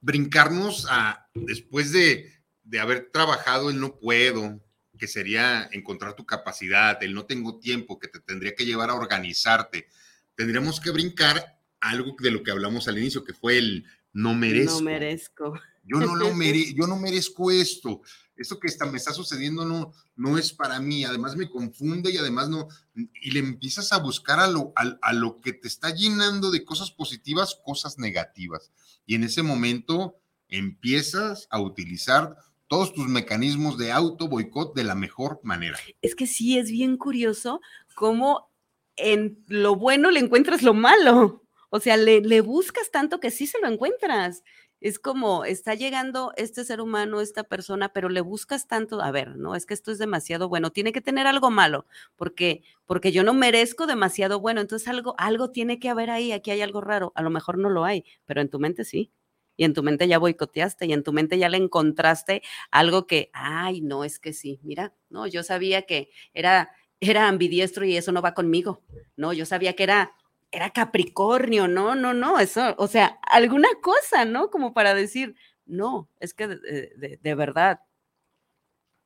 [0.00, 2.32] brincarnos a, después de,
[2.62, 4.60] de haber trabajado el no puedo,
[4.98, 8.94] que sería encontrar tu capacidad, el no tengo tiempo, que te tendría que llevar a
[8.94, 9.88] organizarte,
[10.34, 14.74] tendríamos que brincar algo de lo que hablamos al inicio, que fue el no merezco.
[14.74, 15.60] No merezco.
[15.82, 18.02] Yo no, lo mere yo no merezco esto
[18.40, 22.16] esto que está, me está sucediendo no, no es para mí, además me confunde y
[22.16, 26.50] además no, y le empiezas a buscar a lo, a, lo que te está llenando
[26.50, 28.72] de cosas positivas, cosas negativas.
[29.06, 30.16] Y en ese momento
[30.48, 32.36] empiezas a utilizar
[32.66, 35.78] todos tus mecanismos de auto boicot de la mejor manera.
[36.00, 37.60] Es que sí, es bien curioso
[37.94, 38.50] cómo
[38.96, 41.44] en lo bueno le encuentras lo malo.
[41.68, 44.42] O sea, le, le buscas tanto que sí se lo encuentras
[44.80, 49.36] es como está llegando este ser humano, esta persona, pero le buscas tanto, a ver,
[49.36, 53.22] no, es que esto es demasiado bueno, tiene que tener algo malo, porque porque yo
[53.24, 57.12] no merezco demasiado bueno, entonces algo algo tiene que haber ahí, aquí hay algo raro,
[57.14, 59.12] a lo mejor no lo hay, pero en tu mente sí.
[59.56, 63.28] Y en tu mente ya boicoteaste y en tu mente ya le encontraste algo que,
[63.34, 66.70] ay, no, es que sí, mira, no, yo sabía que era
[67.00, 68.82] era ambidiestro y eso no va conmigo.
[69.16, 70.14] No, yo sabía que era
[70.52, 74.50] era Capricornio, no, no, no, eso, o sea, alguna cosa, ¿no?
[74.50, 75.36] Como para decir,
[75.66, 77.80] no, es que de, verdad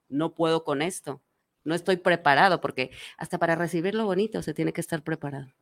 [0.09, 1.21] no puedo con esto,
[1.65, 5.53] no estoy preparado, porque hasta para recibir lo bonito se tiene que estar preparado.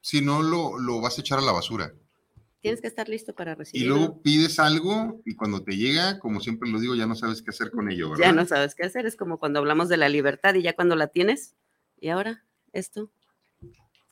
[0.00, 1.92] Si no, lo, lo vas a echar a la basura.
[2.60, 3.84] Tienes que estar listo para recibir.
[3.84, 7.42] Y luego pides algo y cuando te llega, como siempre lo digo, ya no sabes
[7.42, 8.24] qué hacer con ello, ¿verdad?
[8.24, 10.94] Ya no sabes qué hacer, es como cuando hablamos de la libertad y ya cuando
[10.96, 11.54] la tienes,
[12.00, 13.10] y ahora esto,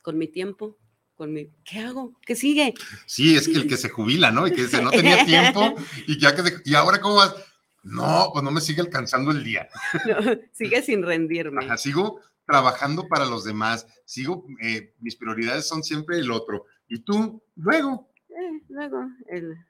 [0.01, 0.77] con mi tiempo,
[1.15, 2.13] con mi, ¿qué hago?
[2.25, 2.73] ¿Qué sigue?
[3.05, 4.47] Sí, es que el que se jubila, ¿no?
[4.47, 5.75] Y que dice, no tenía tiempo
[6.07, 7.35] y ya que, y ahora cómo vas,
[7.83, 9.67] no, pues no me sigue alcanzando el día.
[10.51, 11.65] sigue sin rendirme.
[11.65, 16.65] Ajá, sigo trabajando para los demás, sigo, eh, mis prioridades son siempre el otro.
[16.87, 18.11] Y tú, luego.
[18.29, 19.07] Eh, luego,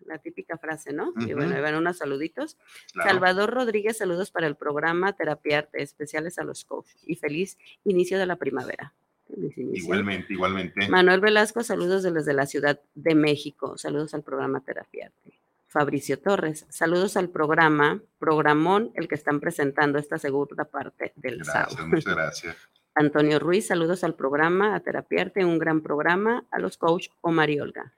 [0.05, 1.13] la típica frase, ¿no?
[1.17, 2.57] Y bueno, van unos saluditos.
[2.93, 8.25] Salvador Rodríguez, saludos para el programa Terapia Especiales a los Coaches y feliz inicio de
[8.25, 8.93] la primavera.
[9.27, 10.87] Igualmente, igualmente.
[10.89, 13.77] Manuel Velasco, saludos desde la Ciudad de México.
[13.77, 15.39] Saludos al programa Terapiarte.
[15.67, 21.87] Fabricio Torres, saludos al programa, programón, el que están presentando esta segunda parte del gracias,
[21.87, 22.55] Muchas gracias.
[22.93, 27.59] Antonio Ruiz, saludos al programa, a Terapiarte, un gran programa, a los coach Omar y
[27.59, 27.93] Olga.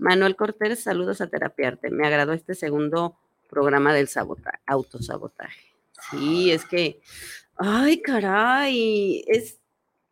[0.00, 1.90] Manuel Cortés, saludos a Terapiarte.
[1.90, 3.16] Me agradó este segundo
[3.48, 4.08] programa del
[4.66, 5.60] autosabotaje.
[6.10, 7.00] Sí, es que,
[7.54, 9.61] ay, caray, es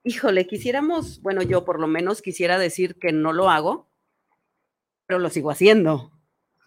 [0.05, 3.91] híjole, quisiéramos, bueno, yo por lo menos quisiera decir que no lo hago,
[5.07, 6.13] pero lo sigo haciendo.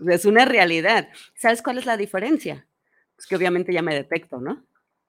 [0.08, 1.10] Es una realidad.
[1.36, 2.68] ¿Sabes cuál es la diferencia?
[3.16, 4.66] Pues que obviamente ya me detecto, ¿no?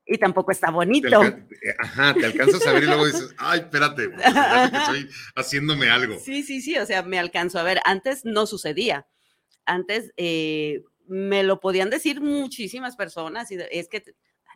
[0.07, 1.23] Y tampoco está bonito.
[1.25, 6.19] Eh, ajá, te alcanzas a ver y luego dices, ay, espérate, estoy haciéndome algo.
[6.19, 7.81] Sí, sí, sí, o sea, me alcanzo a ver.
[7.85, 9.09] Antes no sucedía.
[9.65, 14.05] Antes eh, me lo podían decir muchísimas personas y es que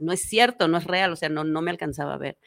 [0.01, 2.39] no es cierto, no es real, o sea, no, no me alcanzaba a ver.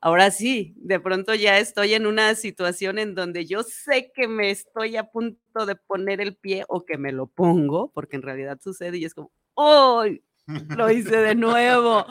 [0.00, 4.50] Ahora sí, de pronto ya estoy en una situación en donde yo sé que me
[4.50, 8.58] estoy a punto de poner el pie o que me lo pongo, porque en realidad
[8.62, 10.22] sucede y es como, ¡ay!
[10.46, 12.06] lo hice de nuevo.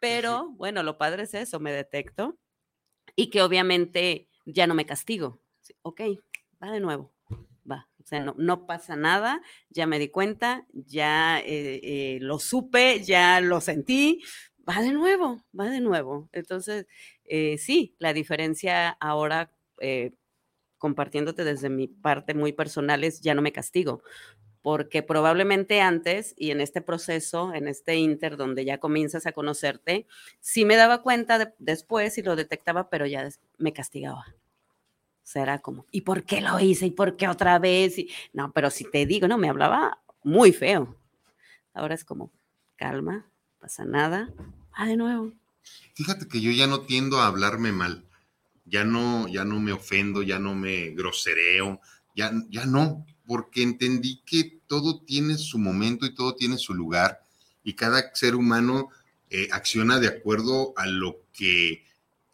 [0.00, 2.38] Pero bueno, lo padre es eso, me detecto
[3.16, 5.40] y que obviamente ya no me castigo.
[5.82, 6.00] Ok,
[6.62, 7.12] va de nuevo,
[8.08, 13.40] sea, no, no pasa nada, ya me di cuenta, ya eh, eh, lo supe, ya
[13.40, 14.22] lo sentí,
[14.68, 16.28] va de nuevo, va de nuevo.
[16.32, 16.86] Entonces,
[17.24, 19.52] eh, sí, la diferencia ahora,
[20.78, 24.02] compartiéndote desde mi parte muy personal, es ya no me castigo,
[24.62, 30.06] porque probablemente antes y en este proceso, en este inter donde ya comienzas a conocerte,
[30.40, 33.28] sí me daba cuenta después y lo detectaba, pero ya
[33.58, 34.24] me castigaba.
[35.28, 36.86] Será como, ¿y por qué lo hice?
[36.86, 37.98] ¿Y por qué otra vez?
[37.98, 40.96] Y, no, pero si te digo, no, me hablaba muy feo.
[41.74, 42.32] Ahora es como,
[42.76, 43.26] calma,
[43.60, 44.32] pasa nada,
[44.72, 45.34] ah, de nuevo.
[45.92, 48.06] Fíjate que yo ya no tiendo a hablarme mal,
[48.64, 51.78] ya no, ya no me ofendo, ya no me grosereo,
[52.16, 57.20] ya, ya no, porque entendí que todo tiene su momento y todo tiene su lugar
[57.62, 58.88] y cada ser humano
[59.28, 61.84] eh, acciona de acuerdo a lo que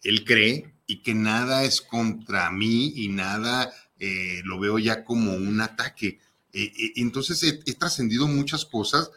[0.04, 5.34] él cree y que nada es contra mí y nada eh, lo veo ya como
[5.34, 6.20] un ataque.
[6.52, 9.10] Eh, entonces he, trascendido muchas cosas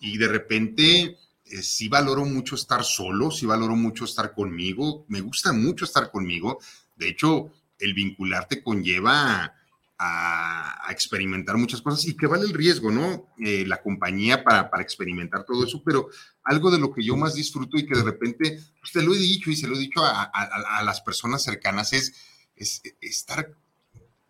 [0.00, 1.18] y de repente
[1.62, 6.58] sí valoro mucho estar solo, sí valoro mucho estar conmigo, me gusta mucho estar conmigo.
[6.96, 9.54] De hecho, el vincularte conlleva
[9.98, 13.28] a, experimentar muchas cosas y que vale el riesgo, ¿no?
[13.38, 16.08] Eh, la compañía para, para, experimentar todo eso, pero
[16.44, 19.50] algo de lo que yo más disfruto y que de repente, usted lo he dicho
[19.50, 22.14] y se lo he dicho a, a, las personas cercanas, es,
[22.56, 23.54] es estar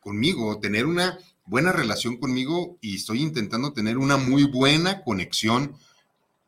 [0.00, 5.76] conmigo, tener una buena relación conmigo y estoy intentando tener una muy buena conexión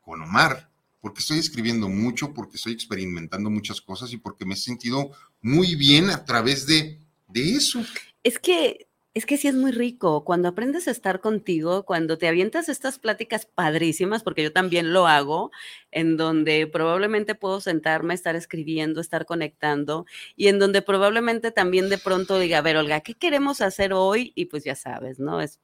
[0.02, 4.56] con Omar, porque estoy escribiendo mucho, porque estoy experimentando muchas cosas y porque me he
[4.56, 6.98] sentido muy bien a través de,
[7.28, 7.82] de eso.
[8.22, 10.24] Es que es que sí es muy rico.
[10.24, 15.06] Cuando aprendes a estar contigo, cuando te avientas estas pláticas padrísimas, porque yo también lo
[15.08, 15.50] hago,
[15.90, 20.06] en donde probablemente puedo sentarme, estar escribiendo, estar conectando,
[20.36, 24.32] y en donde probablemente también de pronto diga, a ver, Olga, ¿qué queremos hacer hoy?
[24.36, 25.40] Y pues ya sabes, ¿no?
[25.40, 25.58] Es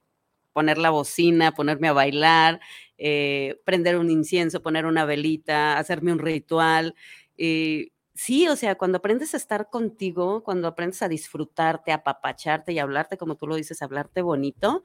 [0.52, 2.60] poner la bocina, ponerme a bailar,
[2.98, 6.94] eh, prender un incienso, poner una velita, hacerme un ritual.
[7.36, 12.72] Y Sí, o sea, cuando aprendes a estar contigo, cuando aprendes a disfrutarte, a apapacharte
[12.72, 14.84] y hablarte, como tú lo dices, hablarte bonito,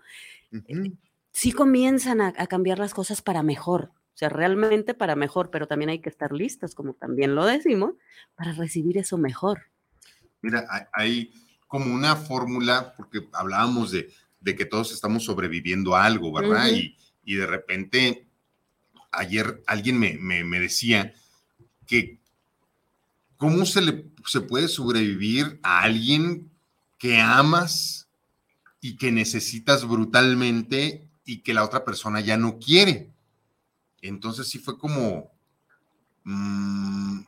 [0.51, 0.91] eh,
[1.31, 3.91] sí comienzan a, cambiar las cosas para mejor.
[4.13, 7.93] O sea, realmente para mejor, pero también hay que estar listos, como también lo decimos,
[8.35, 9.61] para recibir eso mejor.
[10.41, 11.31] Mira, hay
[11.67, 14.11] como una fórmula, porque hablábamos de,
[14.43, 16.67] que todos estamos sobreviviendo a algo, ¿verdad?
[17.23, 18.27] y, de repente,
[19.09, 21.13] ayer alguien me, me decía
[21.87, 22.20] que
[23.41, 26.51] ¿Cómo se, le, se puede sobrevivir a alguien
[26.99, 28.07] que amas
[28.79, 33.09] y que necesitas brutalmente y que la otra persona ya no quiere?
[34.03, 35.31] Entonces sí fue como,
[36.23, 37.21] mm,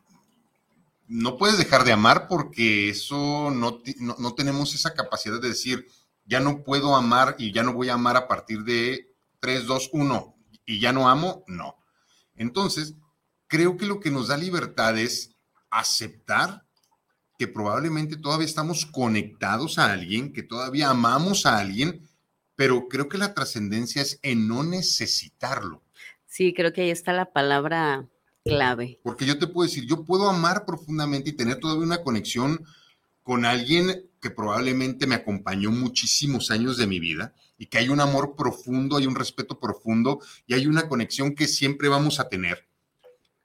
[1.07, 5.87] no puedes dejar de amar porque eso no, no, no, tenemos esa capacidad de decir,
[6.27, 9.89] ya no puedo amar y ya no voy a amar a partir de 3, 2,
[9.93, 10.35] 1
[10.67, 11.75] y ya no amo, no.
[12.35, 12.93] Entonces,
[13.47, 15.32] creo que lo que nos da libertad es
[15.79, 16.65] aceptar
[17.37, 22.07] que probablemente todavía estamos conectados a alguien, que todavía amamos a alguien,
[22.55, 25.81] pero creo que la trascendencia es en no necesitarlo.
[26.27, 28.07] Sí, creo que ahí está la palabra
[28.45, 28.99] clave.
[29.03, 32.63] Porque yo te puedo decir, yo puedo amar profundamente y tener todavía una conexión
[33.23, 37.99] con alguien que probablemente me acompañó muchísimos años de mi vida y que hay un
[37.99, 42.67] amor profundo, hay un respeto profundo y hay una conexión que siempre vamos a tener.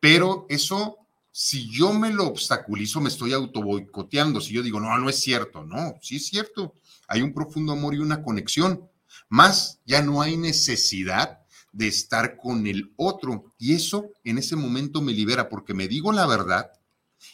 [0.01, 0.99] Pero eso
[1.41, 4.41] si yo me lo obstaculizo, me estoy auto boicoteando.
[4.41, 6.75] Si yo digo, no, no es cierto, no, sí es cierto.
[7.07, 8.91] Hay un profundo amor y una conexión.
[9.29, 11.39] Más, ya no hay necesidad
[11.71, 13.55] de estar con el otro.
[13.57, 16.73] Y eso en ese momento me libera porque me digo la verdad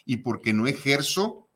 [0.05, 1.48] y porque no ejerzo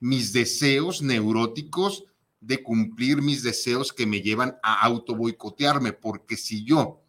[0.00, 2.06] mis deseos neuróticos
[2.40, 5.92] de cumplir mis deseos que me llevan a auto boicotearme.
[5.92, 7.03] Porque si yo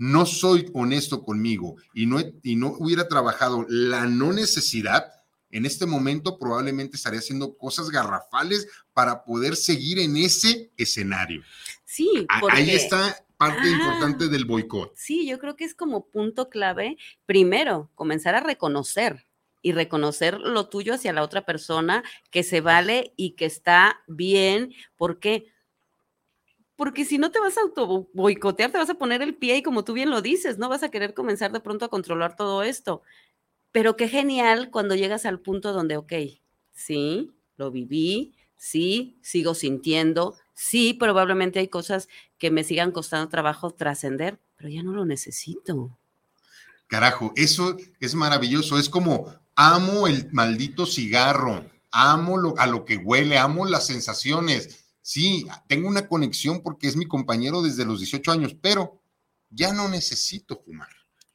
[0.00, 5.12] no soy honesto conmigo y no, y no hubiera trabajado la no necesidad,
[5.50, 11.42] en este momento probablemente estaría haciendo cosas garrafales para poder seguir en ese escenario.
[11.84, 12.56] Sí, porque...
[12.56, 14.94] ahí está parte importante del boicot.
[14.96, 16.96] Sí, yo creo que es como punto clave,
[17.26, 19.26] primero, comenzar a reconocer
[19.60, 24.72] y reconocer lo tuyo hacia la otra persona, que se vale y que está bien.
[24.96, 25.49] ¿Por qué?
[26.80, 29.62] Porque si no te vas a auto boicotear, te vas a poner el pie y
[29.62, 32.62] como tú bien lo dices, no vas a querer comenzar de pronto a controlar todo
[32.62, 33.02] esto.
[33.70, 36.12] Pero qué genial cuando llegas al punto donde, ok,
[36.72, 42.08] sí, lo viví, sí, sigo sintiendo, sí, probablemente hay cosas
[42.38, 45.98] que me sigan costando trabajo trascender, pero ya no lo necesito.
[46.86, 52.96] Carajo, eso es maravilloso, es como amo el maldito cigarro, amo lo, a lo que
[52.96, 54.79] huele, amo las sensaciones.
[55.12, 59.02] Sí, tengo una conexión porque es mi compañero desde los 18 años, pero
[59.48, 60.86] ya no necesito fumar.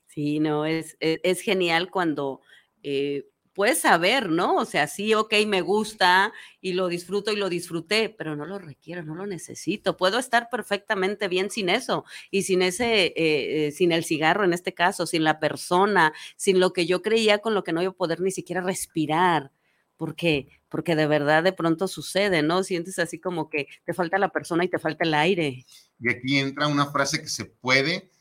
[0.08, 2.40] Sí, no, es, e, es, genial cuando
[2.84, 4.56] eh, puedes saber, ¿no?
[4.56, 8.60] O sea, sí, ok, me gusta y lo disfruto y lo disfruté, pero no lo
[8.60, 9.98] requiero, no lo necesito.
[9.98, 14.54] Puedo estar perfectamente bien sin eso y sin ese, eh, eh, sin el cigarro en
[14.54, 17.92] este caso, sin la persona, sin lo que yo creía con lo que no iba
[17.92, 19.52] a poder ni siquiera respirar.
[19.98, 20.48] ¿Por qué?
[20.76, 22.62] Porque de verdad de pronto sucede, ¿no?
[22.62, 25.66] Sientes así como que te falta la persona y te falta el aire.
[26.02, 28.12] Y aquí entra una frase que se puede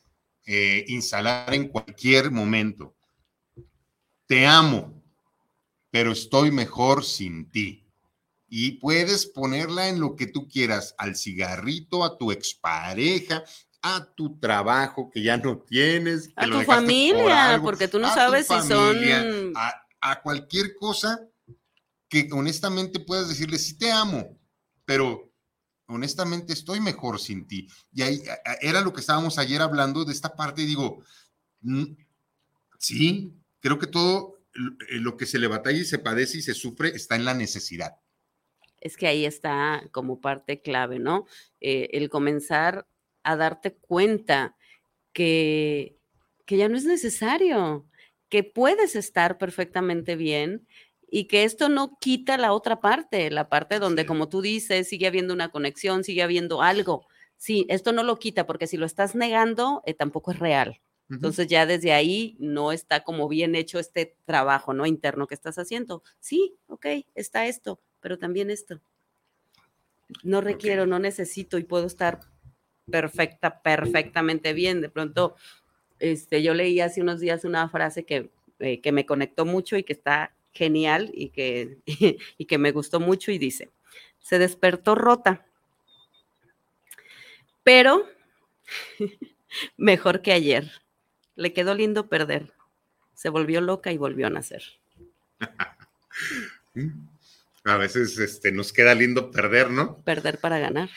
[0.47, 2.95] eh, instalar en cualquier momento.
[4.29, 5.03] Te amo,
[5.91, 7.89] pero estoy mejor sin ti.
[8.49, 13.43] Y puedes ponerla en lo que tú quieras, al cigarrito, a tu expareja,
[13.83, 16.31] a tu trabajo que ya no tienes.
[16.37, 19.53] a tu familia, porque tú no sabes si son...
[19.57, 21.19] A, cualquier cosa
[22.15, 24.39] que honestamente puedas decirle, sí te amo,
[24.85, 25.33] pero
[25.87, 27.67] honestamente estoy mejor sin ti.
[27.93, 28.23] Y ahí
[28.61, 31.03] era lo que estábamos ayer hablando de esta parte digo,
[31.63, 31.85] mm,
[32.79, 36.55] sí, creo que todo eh, lo que se le batalla y se padece y se
[36.55, 37.97] sufre está en la necesidad.
[38.81, 41.27] Es que ahí está como parte clave, ¿no?
[41.61, 42.87] Eh, el comenzar
[43.23, 44.57] a darte cuenta
[45.13, 45.97] que,
[46.45, 47.89] que ya no es necesario,
[48.29, 50.67] que puedes estar perfectamente bien,
[51.15, 55.07] y que esto no quita la otra parte, la parte donde, como tú dices, sigue
[55.07, 57.07] habiendo una conexión, sigue habiendo algo.
[57.37, 60.81] Sí, esto no lo quita porque si lo estás negando, eh, tampoco es real.
[61.09, 64.87] Entonces ya desde ahí no está como bien hecho este trabajo, ¿no?
[64.87, 66.03] Interno que estás haciendo.
[66.19, 68.81] Sí, ok, está esto, pero también esto.
[70.25, 72.23] No requiero, no necesito y puedo estar
[72.91, 74.81] perfecta, perfectamente bien.
[74.81, 75.37] De pronto,
[76.01, 79.85] este, yo leí hace unos días una frase que, eh, que me conectó mucho y
[79.85, 81.79] que está genial y que,
[82.39, 83.71] y que me gustó mucho y dice,
[84.21, 85.47] se despertó rota,
[87.63, 88.09] pero
[89.77, 90.71] mejor que ayer.
[91.37, 92.53] Le quedó lindo perder.
[93.13, 94.63] Se volvió loca y volvió a nacer.
[97.67, 99.97] A veces este, nos queda lindo perder, ¿no?
[100.05, 100.91] Perder para ganar.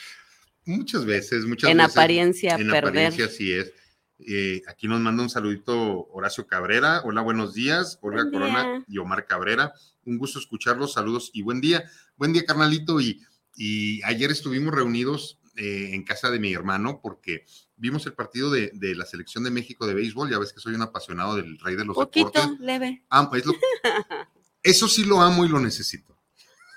[0.65, 1.93] Muchas veces, muchas en veces.
[1.93, 2.89] Apariencia, en perder.
[2.89, 3.71] apariencia, sí es.
[4.19, 7.01] Eh, aquí nos manda un saludito Horacio Cabrera.
[7.03, 7.99] Hola, buenos días.
[8.01, 9.73] Olga Corona y Omar Cabrera.
[10.05, 10.93] Un gusto escucharlos.
[10.93, 11.83] Saludos y buen día.
[12.15, 12.99] Buen día, carnalito.
[12.99, 13.21] Y,
[13.55, 17.43] y ayer estuvimos reunidos eh, en casa de mi hermano porque
[17.77, 20.29] vimos el partido de, la selección de México de béisbol.
[20.29, 22.59] Ya ves que soy un apasionado del rey de los Poquito, deportes.
[22.59, 23.03] leve.
[23.09, 23.43] Ah, pues
[24.63, 26.16] eso sí lo amo y lo necesito.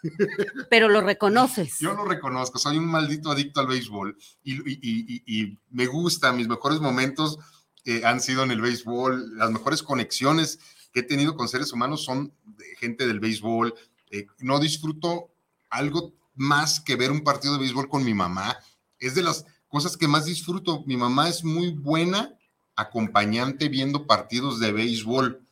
[0.70, 1.78] Pero lo reconoces.
[1.78, 7.38] Yo lo reconozco, soy un maldito adicto al béisbol y, me gusta, mis mejores momentos
[7.84, 10.58] eh, han sido en el béisbol, las mejores conexiones
[10.92, 13.74] que he tenido con seres humanos son de gente del béisbol.
[14.10, 15.30] Eh, no disfruto
[15.68, 18.56] algo más que ver un partido de béisbol con mi mamá.
[18.98, 20.82] Es de las cosas que más disfruto.
[20.86, 22.34] Mi mamá es muy buena
[22.76, 25.46] acompañante viendo partidos de béisbol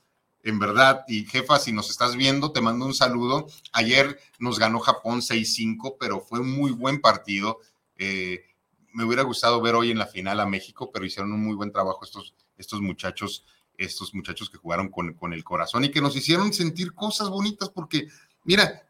[0.50, 3.46] en verdad, y jefa, si nos estás viendo, te mando un saludo.
[3.72, 7.58] Ayer nos ganó Japón 6-5, pero fue un muy buen partido.
[7.96, 8.44] Eh,
[8.92, 11.72] me hubiera gustado ver hoy en la final a México, pero hicieron un muy buen
[11.72, 13.44] trabajo estos, estos muchachos,
[13.76, 17.68] estos muchachos que jugaron con, con el corazón y que nos hicieron sentir cosas bonitas,
[17.68, 18.08] porque,
[18.44, 18.88] mira,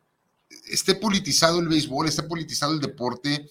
[0.69, 3.49] esté politizado el béisbol, esté politizado el deporte,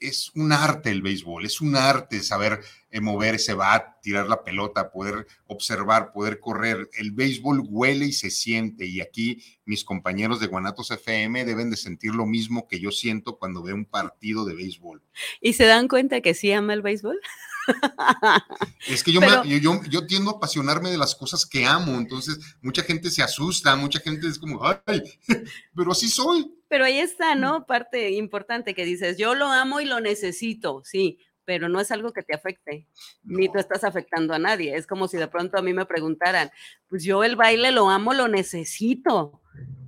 [0.00, 2.60] es un arte el béisbol, es un arte saber
[2.90, 6.88] eh, mover ese bat, tirar la pelota, poder observar, poder correr.
[6.94, 11.76] El béisbol huele y se siente y aquí mis compañeros de Guanatos FM deben de
[11.76, 15.02] sentir lo mismo que yo siento cuando veo un partido de béisbol.
[15.40, 17.20] ¿Y se dan cuenta que sí ama el béisbol?
[18.86, 22.82] Es que yo, yo, yo, tiendo a apasionarme de las cosas que amo, entonces mucha
[22.82, 25.02] gente se asusta, mucha gente es como, ay,
[25.74, 26.50] pero así soy.
[26.74, 27.66] Pero ahí está, ¿no?
[27.66, 32.12] Parte importante que dices, yo lo amo y lo necesito, sí, pero no es algo
[32.12, 32.88] que te afecte,
[33.22, 34.74] ni tú estás afectando a nadie.
[34.74, 36.50] Es como si de pronto a mí me preguntaran,
[36.88, 39.40] pues yo el baile lo amo, lo necesito,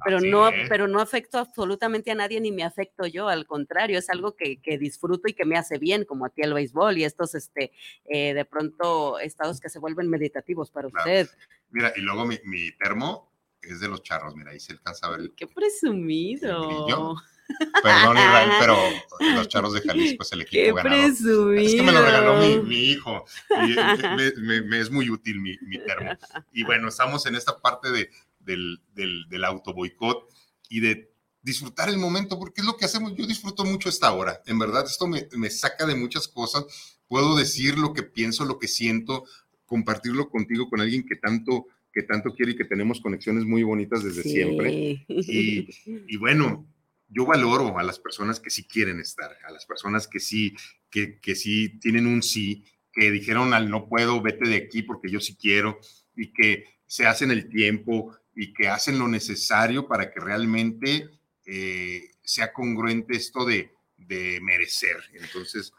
[0.05, 4.09] pero no, pero no afecto absolutamente a nadie ni me afecto yo, al contrario, es
[4.09, 7.05] algo que, que disfruto y que me hace bien, como a ti el béisbol y
[7.05, 7.72] estos, este,
[8.05, 11.28] eh, de pronto, estados que se vuelven meditativos para usted.
[11.70, 13.36] Mira, y luego mi, mi, termo
[13.72, 15.32] es de los charros, mira, ahí se alcanza a ver.
[15.36, 17.16] Qué presumido.
[17.82, 18.76] Perdón, Israel, pero
[19.36, 21.04] los charros de Jalisco es el equipo Qué ganador.
[21.04, 21.60] Presumido.
[21.60, 23.24] Es que me lo regaló mi, mi hijo.
[23.50, 23.74] Y
[24.16, 26.10] me, me, me, es muy útil mi, mi, termo.
[26.52, 28.10] Y bueno, estamos en esta parte de,
[28.40, 30.28] del, del, del auto boicot
[30.68, 31.12] y de
[31.42, 33.14] disfrutar el momento, porque es lo que hacemos.
[33.14, 34.42] Yo disfruto mucho esta hora.
[34.46, 36.64] En verdad, esto me, me saca de muchas cosas.
[37.06, 39.24] Puedo decir lo que pienso, lo que siento,
[39.66, 41.66] compartirlo contigo con alguien que tanto
[41.97, 44.32] que tanto quiere y que tenemos conexiones muy bonitas desde sí.
[44.32, 44.70] siempre.
[45.09, 46.70] Y, y, bueno,
[47.09, 50.55] yo valoro a las personas que sí quieren estar, a las personas que sí,
[50.90, 55.11] que, que sí tienen un sí, que dijeron al no puedo, vete de aquí porque
[55.11, 55.80] yo sí quiero,
[56.14, 61.09] y que se hacen el tiempo y que hacen lo necesario para que realmente
[61.47, 64.99] eh, sea congruente esto de, de merecer.
[65.14, 65.72] Entonces,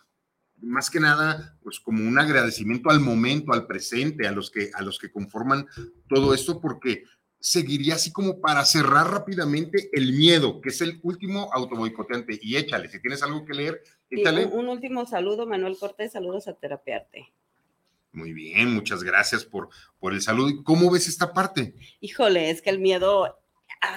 [0.61, 4.81] más que nada, pues como un agradecimiento al momento, al presente, a los que, a
[4.81, 5.67] los que conforman
[6.07, 7.03] todo esto, porque
[7.39, 12.39] seguiría así como para cerrar rápidamente el miedo, que es el último autoboicoteante.
[12.41, 14.43] Y échale, si tienes algo que leer, échale.
[14.43, 17.31] Sí, un, un, último saludo, Manuel Cortés, saludos a Terapiarte.
[18.11, 20.63] Muy bien, muchas gracias por, por el saludo.
[20.63, 21.75] ¿Cómo ves esta parte?
[21.99, 23.37] Híjole, es que el miedo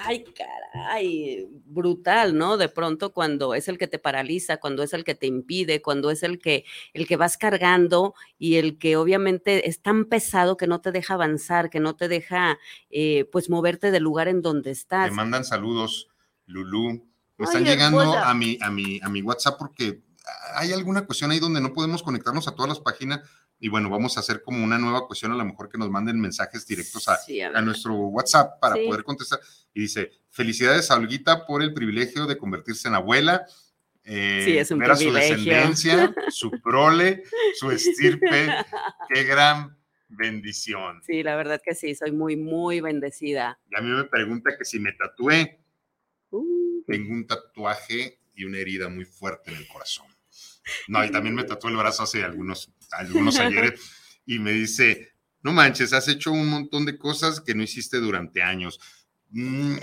[0.05, 2.57] ay, caray, brutal, ¿no?
[2.57, 6.11] De pronto cuando es el que te paraliza, cuando es el que te impide, cuando
[6.11, 10.67] es el que, el que vas cargando y el que obviamente es tan pesado que
[10.67, 12.57] no te deja avanzar, que no te deja,
[12.89, 15.09] eh, pues, moverte del lugar en donde estás.
[15.09, 16.07] Me mandan saludos,
[16.45, 17.07] Lulú.
[17.37, 20.01] Me están llegando a mi, a, mi, a mi WhatsApp porque
[20.55, 23.21] hay alguna cuestión ahí donde no podemos conectarnos a todas las páginas
[23.63, 26.19] y bueno, vamos a hacer como una nueva cuestión, a lo mejor que nos manden
[26.19, 28.87] mensajes directos a, sí, a, a nuestro WhatsApp para sí.
[28.87, 29.39] poder contestar.
[29.71, 33.45] Y dice, felicidades a Olguita por el privilegio de convertirse en abuela.
[34.03, 35.35] Eh, sí, es un ver privilegio.
[35.35, 37.21] a su descendencia, su prole,
[37.53, 38.47] su estirpe.
[39.13, 40.99] Qué gran bendición.
[41.05, 43.59] Sí, la verdad que sí, soy muy, muy bendecida.
[43.69, 45.59] Y a mí me pregunta que si me tatué.
[46.31, 46.83] Uh.
[46.87, 50.07] Tengo un tatuaje y una herida muy fuerte en el corazón.
[50.87, 53.79] No, y también me tatuó el brazo hace algunos, algunos ayeres
[54.25, 55.09] y me dice,
[55.41, 58.79] no manches, has hecho un montón de cosas que no hiciste durante años.
[59.29, 59.77] Mm,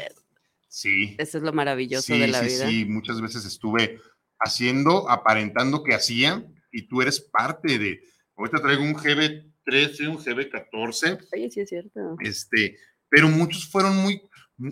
[0.68, 1.16] sí.
[1.18, 2.68] Eso es lo maravilloso sí, de la sí, vida.
[2.68, 4.00] Sí, muchas veces estuve
[4.38, 8.00] haciendo, aparentando que hacía y tú eres parte de,
[8.36, 11.26] ahorita traigo un GB13, un GB14.
[11.32, 12.16] Oye, sí es cierto.
[12.20, 12.78] Este,
[13.08, 14.22] pero muchos fueron muy,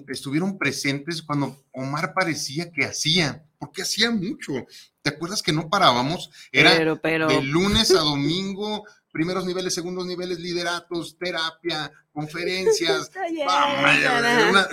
[0.08, 4.52] estuvieron presentes cuando Omar parecía que hacía, porque hacía mucho.
[5.02, 6.30] ¿Te acuerdas que no parábamos?
[6.50, 7.28] Era pero, pero...
[7.28, 13.10] de lunes a domingo, primeros niveles, segundos niveles, lideratos, terapia, conferencias.
[14.50, 14.68] una,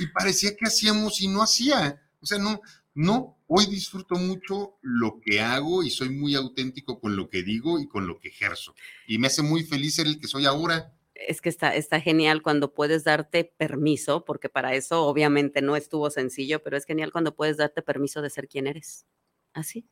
[0.00, 2.00] y parecía que hacíamos y no hacía.
[2.20, 2.60] O sea, no,
[2.94, 7.78] no, hoy disfruto mucho lo que hago y soy muy auténtico con lo que digo
[7.78, 8.74] y con lo que ejerzo.
[9.06, 10.92] Y me hace muy feliz ser el que soy ahora
[11.26, 16.10] es que está, está genial cuando puedes darte permiso, porque para eso obviamente no estuvo
[16.10, 19.06] sencillo, pero es genial cuando puedes darte permiso de ser quien eres.
[19.52, 19.86] Así,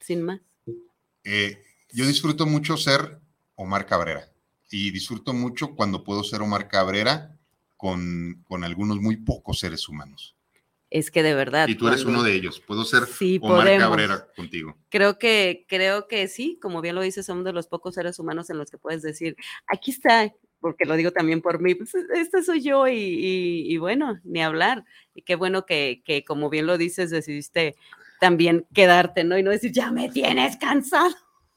[0.00, 0.40] sin más.
[1.24, 3.18] Eh, yo disfruto mucho ser
[3.54, 4.32] Omar Cabrera
[4.70, 7.38] y disfruto mucho cuando puedo ser Omar Cabrera
[7.76, 10.36] con, con algunos muy pocos seres humanos.
[10.88, 11.68] Es que de verdad.
[11.68, 12.20] Y tú eres cuando...
[12.20, 12.60] uno de ellos.
[12.60, 13.88] Puedo ser sí, Omar podemos.
[13.88, 14.76] Cabrera contigo.
[14.90, 18.50] Creo que, creo que sí, como bien lo dices, somos de los pocos seres humanos
[18.50, 22.42] en los que puedes decir, aquí está, porque lo digo también por mí, pues este
[22.42, 24.84] soy yo y, y, y bueno, ni hablar.
[25.14, 27.76] Y qué bueno que, que, como bien lo dices, decidiste
[28.20, 29.36] también quedarte, ¿no?
[29.36, 31.14] Y no decir, ya me tienes cansado.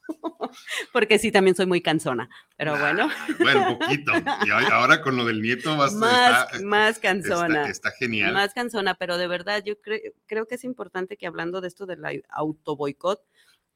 [0.93, 3.09] porque sí, también soy muy cansona, pero bueno.
[3.39, 4.11] bueno, poquito.
[4.45, 7.61] Y ahora con lo del nieto vas más, está, más cansona.
[7.61, 8.33] Está, está, genial.
[8.33, 11.85] Más cansona, pero de verdad yo cre creo que es importante que hablando de esto
[11.85, 13.21] del autoboicot,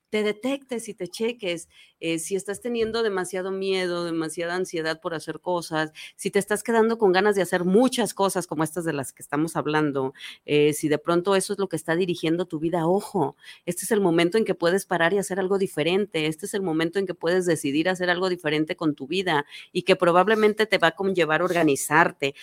[0.09, 5.39] te detectes y te cheques eh, si estás teniendo demasiado miedo, demasiada ansiedad por hacer
[5.39, 9.13] cosas, si te estás quedando con ganas de hacer muchas cosas como estas de las
[9.13, 10.13] que estamos hablando,
[10.45, 13.35] eh, si de pronto eso es lo que está dirigiendo tu vida, ojo,
[13.65, 16.61] este es el momento en que puedes parar y hacer algo diferente, este es el
[16.61, 20.77] momento en que puedes decidir hacer algo diferente con tu vida y que probablemente te
[20.77, 22.35] va a conllevar organizarte,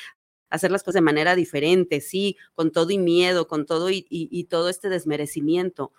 [0.50, 4.68] hacer las cosas de manera diferente, sí, con todo y miedo, con todo y, todo
[4.68, 5.92] este desmerecimiento,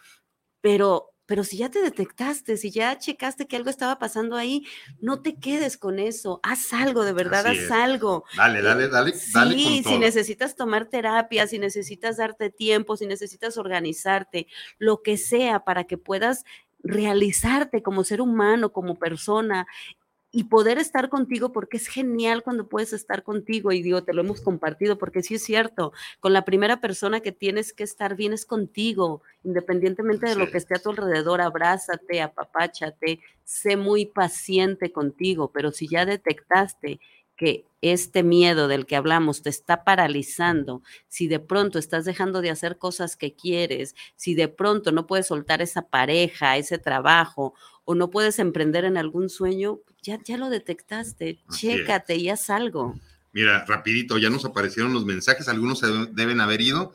[0.61, 4.65] pero pero si ya te detectaste, si ya checaste que algo estaba pasando ahí,
[4.99, 7.71] no te quedes con eso, haz algo, de verdad, Así haz es.
[7.71, 8.23] algo.
[8.35, 9.57] Dale, dale, dale, dale.
[9.59, 14.47] Sí, con si necesitas tomar terapia, si necesitas darte tiempo, si necesitas organizarte,
[14.79, 16.45] lo que sea para que puedas
[16.81, 19.67] realizarte como ser humano, como persona
[20.37, 24.21] y poder estar contigo porque es genial cuando puedes estar contigo y digo, te lo
[24.21, 28.33] hemos compartido porque sí es cierto, con la primera persona que tienes que estar bien
[28.33, 34.91] es contigo, independientemente de lo que esté a tu alrededor, abrázate, apapáchate, sé muy paciente
[34.91, 36.99] contigo, pero si ya detectaste
[37.35, 42.51] que este miedo del que hablamos te está paralizando, si de pronto estás dejando de
[42.51, 47.55] hacer cosas que quieres, si de pronto no puedes soltar esa pareja, ese trabajo
[47.89, 52.93] o no puedes emprender en algún sueño, ya, ya lo detectaste, chécate y haz algo.
[53.31, 56.91] Mira, rapidito, ya nos aparecieron los mensajes, algunos se deben haber ido.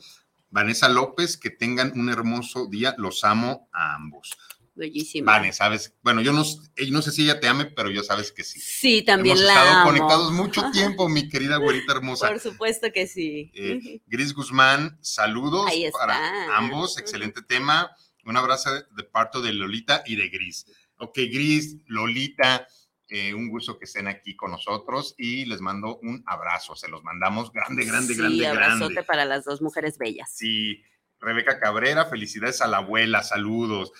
[0.50, 4.36] Vanessa López, que tengan un hermoso día, los amo a ambos.
[4.74, 5.32] Bellísima.
[5.32, 6.42] Vane, sabes, bueno, yo no,
[6.90, 8.60] no sé si ella te ame, pero yo sabes que sí.
[8.60, 9.86] Sí, también Hemos la estado amo.
[9.86, 12.28] conectados mucho tiempo, mi querida güerita hermosa.
[12.28, 13.50] Por supuesto que sí.
[13.54, 17.90] Eh, Gris Guzmán, saludos para ambos, excelente tema.
[18.26, 20.66] Un abrazo de parte de Lolita y de Gris.
[21.02, 22.64] Ok, Gris, Lolita,
[23.08, 26.76] eh, un gusto que estén aquí con nosotros y les mando un abrazo.
[26.76, 29.02] Se los mandamos grande, grande, sí, grande, abrazote grande.
[29.02, 30.30] para las dos mujeres bellas.
[30.32, 30.80] Sí,
[31.18, 33.92] Rebeca Cabrera, felicidades a la abuela, saludos.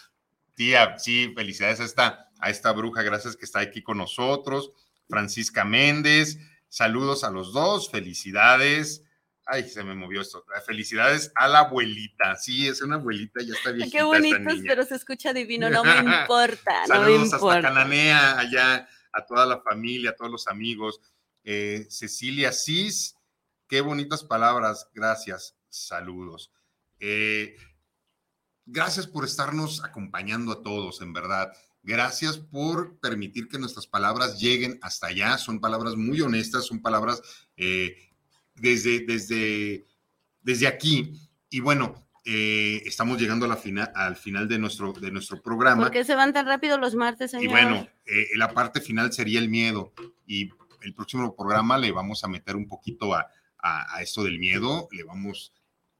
[0.54, 4.70] Tía, sí, felicidades a esta, a esta bruja, gracias que está aquí con nosotros.
[5.08, 6.38] Francisca Méndez,
[6.68, 9.02] saludos a los dos, felicidades.
[9.52, 10.46] Ay, se me movió esto.
[10.64, 12.36] Felicidades a la abuelita.
[12.36, 15.90] Sí, es una abuelita, ya está viejita Qué bonitos, pero se escucha divino, no me
[16.22, 17.60] importa, no me Saludos hasta importa.
[17.60, 21.02] Cananea, allá, a toda la familia, a todos los amigos.
[21.44, 23.14] Eh, Cecilia Cis,
[23.68, 26.50] qué bonitas palabras, gracias, saludos.
[26.98, 27.54] Eh,
[28.64, 31.52] gracias por estarnos acompañando a todos, en verdad.
[31.82, 35.36] Gracias por permitir que nuestras palabras lleguen hasta allá.
[35.36, 37.20] Son palabras muy honestas, son palabras
[37.58, 38.11] eh,
[38.54, 39.86] desde, desde,
[40.42, 41.12] desde aquí.
[41.50, 45.82] Y bueno, eh, estamos llegando a la fina- al final de nuestro, de nuestro programa.
[45.82, 47.44] ¿Por qué se van tan rápido los martes, señor?
[47.46, 49.92] Y bueno, eh, la parte final sería el miedo.
[50.26, 50.50] Y
[50.82, 53.26] el próximo programa le vamos a meter un poquito a,
[53.58, 54.88] a- a esto del miedo.
[54.92, 55.52] Le vamos,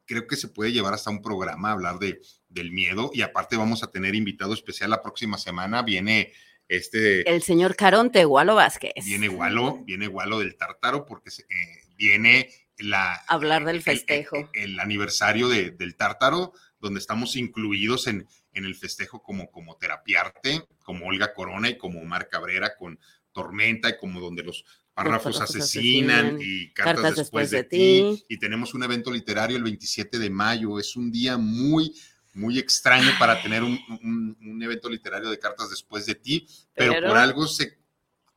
[0.07, 3.11] creo que se puede llevar hasta un programa a hablar de, del miedo.
[3.13, 5.83] Y aparte vamos a tener invitado especial la próxima semana.
[5.83, 6.33] Viene
[6.69, 9.05] este, El señor Caronte, Gualo Vázquez.
[9.05, 12.49] viene Gualo, viene Gualo del Tártaro porque eh, viene
[12.79, 13.15] la...
[13.29, 14.51] Hablar del el- festejo.
[14.55, 20.65] El, aniversario de- del Tártaro, donde estamos incluidos en, en el festejo como, como Terapiarte,
[20.85, 22.99] como Olga Corona y como Omar Cabrera con
[23.33, 27.57] Tormenta y como donde los párrafos párrafos asesinan, asesinan, y cartas, cartas después, después de,
[27.57, 28.17] de ti.
[28.19, 28.35] ti.
[28.35, 30.79] Y tenemos un evento literario el 27 de mayo.
[30.81, 31.95] Es un día muy,
[32.35, 36.93] muy extraño para tener un, un- un evento literario de cartas después de ti, pero,
[36.95, 37.79] Pero- por algo se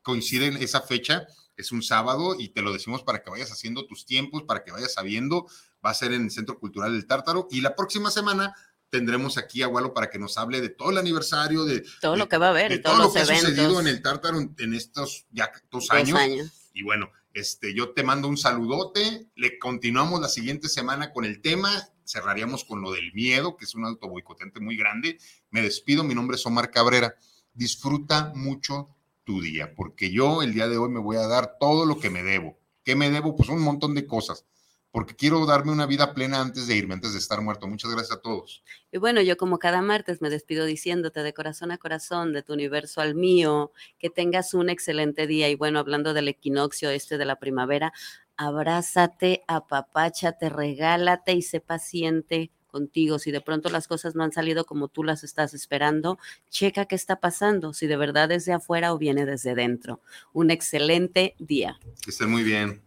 [0.04, 1.26] coincide en esa fecha.
[1.58, 4.72] Es un sábado y te lo decimos para que vayas haciendo tus tiempos, para que
[4.72, 5.48] vayas sabiendo.
[5.86, 8.54] Va a ser en el Centro Cultural del Tártaro y la próxima semana
[8.90, 12.18] tendremos aquí a Gualo para que nos hable de todo el aniversario, de Todo de-
[12.18, 14.40] lo que va a haber de y todo lo que ha sucedido en el Tártaro
[14.40, 16.70] en, estos ya dos Dos años.
[16.74, 19.28] Y bueno, este, yo te mando un saludote.
[19.36, 21.72] Le continuamos la siguiente semana con el tema.
[22.06, 25.18] Cerraríamos con lo del miedo, que es un auto boicotante muy grande.
[25.50, 26.04] Me despido.
[26.04, 27.16] Mi nombre es Omar Cabrera.
[27.54, 28.95] Disfruta mucho
[29.26, 32.10] tu día, porque yo el día de hoy me voy a dar todo lo que
[32.10, 32.58] me debo.
[32.84, 33.36] ¿Qué me debo?
[33.36, 34.46] Pues un montón de cosas,
[34.92, 37.68] porque quiero darme una vida plena antes de irme, antes de estar muerto.
[37.68, 38.64] Muchas gracias a todos.
[38.92, 42.54] Y bueno, yo como cada martes me despido diciéndote de corazón a corazón, de tu
[42.54, 45.50] universo al mío, que tengas un excelente día.
[45.50, 47.92] Y bueno, hablando del equinoccio este de la primavera,
[48.38, 53.20] abrázate, apapáchate, regálate y sé paciente contigo.
[53.20, 56.20] Si de pronto las cosas no han salido como tú las estás esperando,
[56.50, 60.02] checa qué está pasando, si de verdad es de afuera o viene desde dentro.
[60.34, 61.80] Un excelente día.
[62.04, 62.82] Que estén muy bien.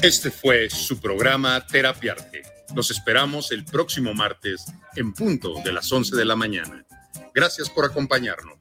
[0.00, 2.42] Este fue su programa Terapiarte.
[2.72, 6.86] Los esperamos el próximo martes en punto de las 11 de la mañana.
[7.34, 8.58] Gracias por acompañarnos.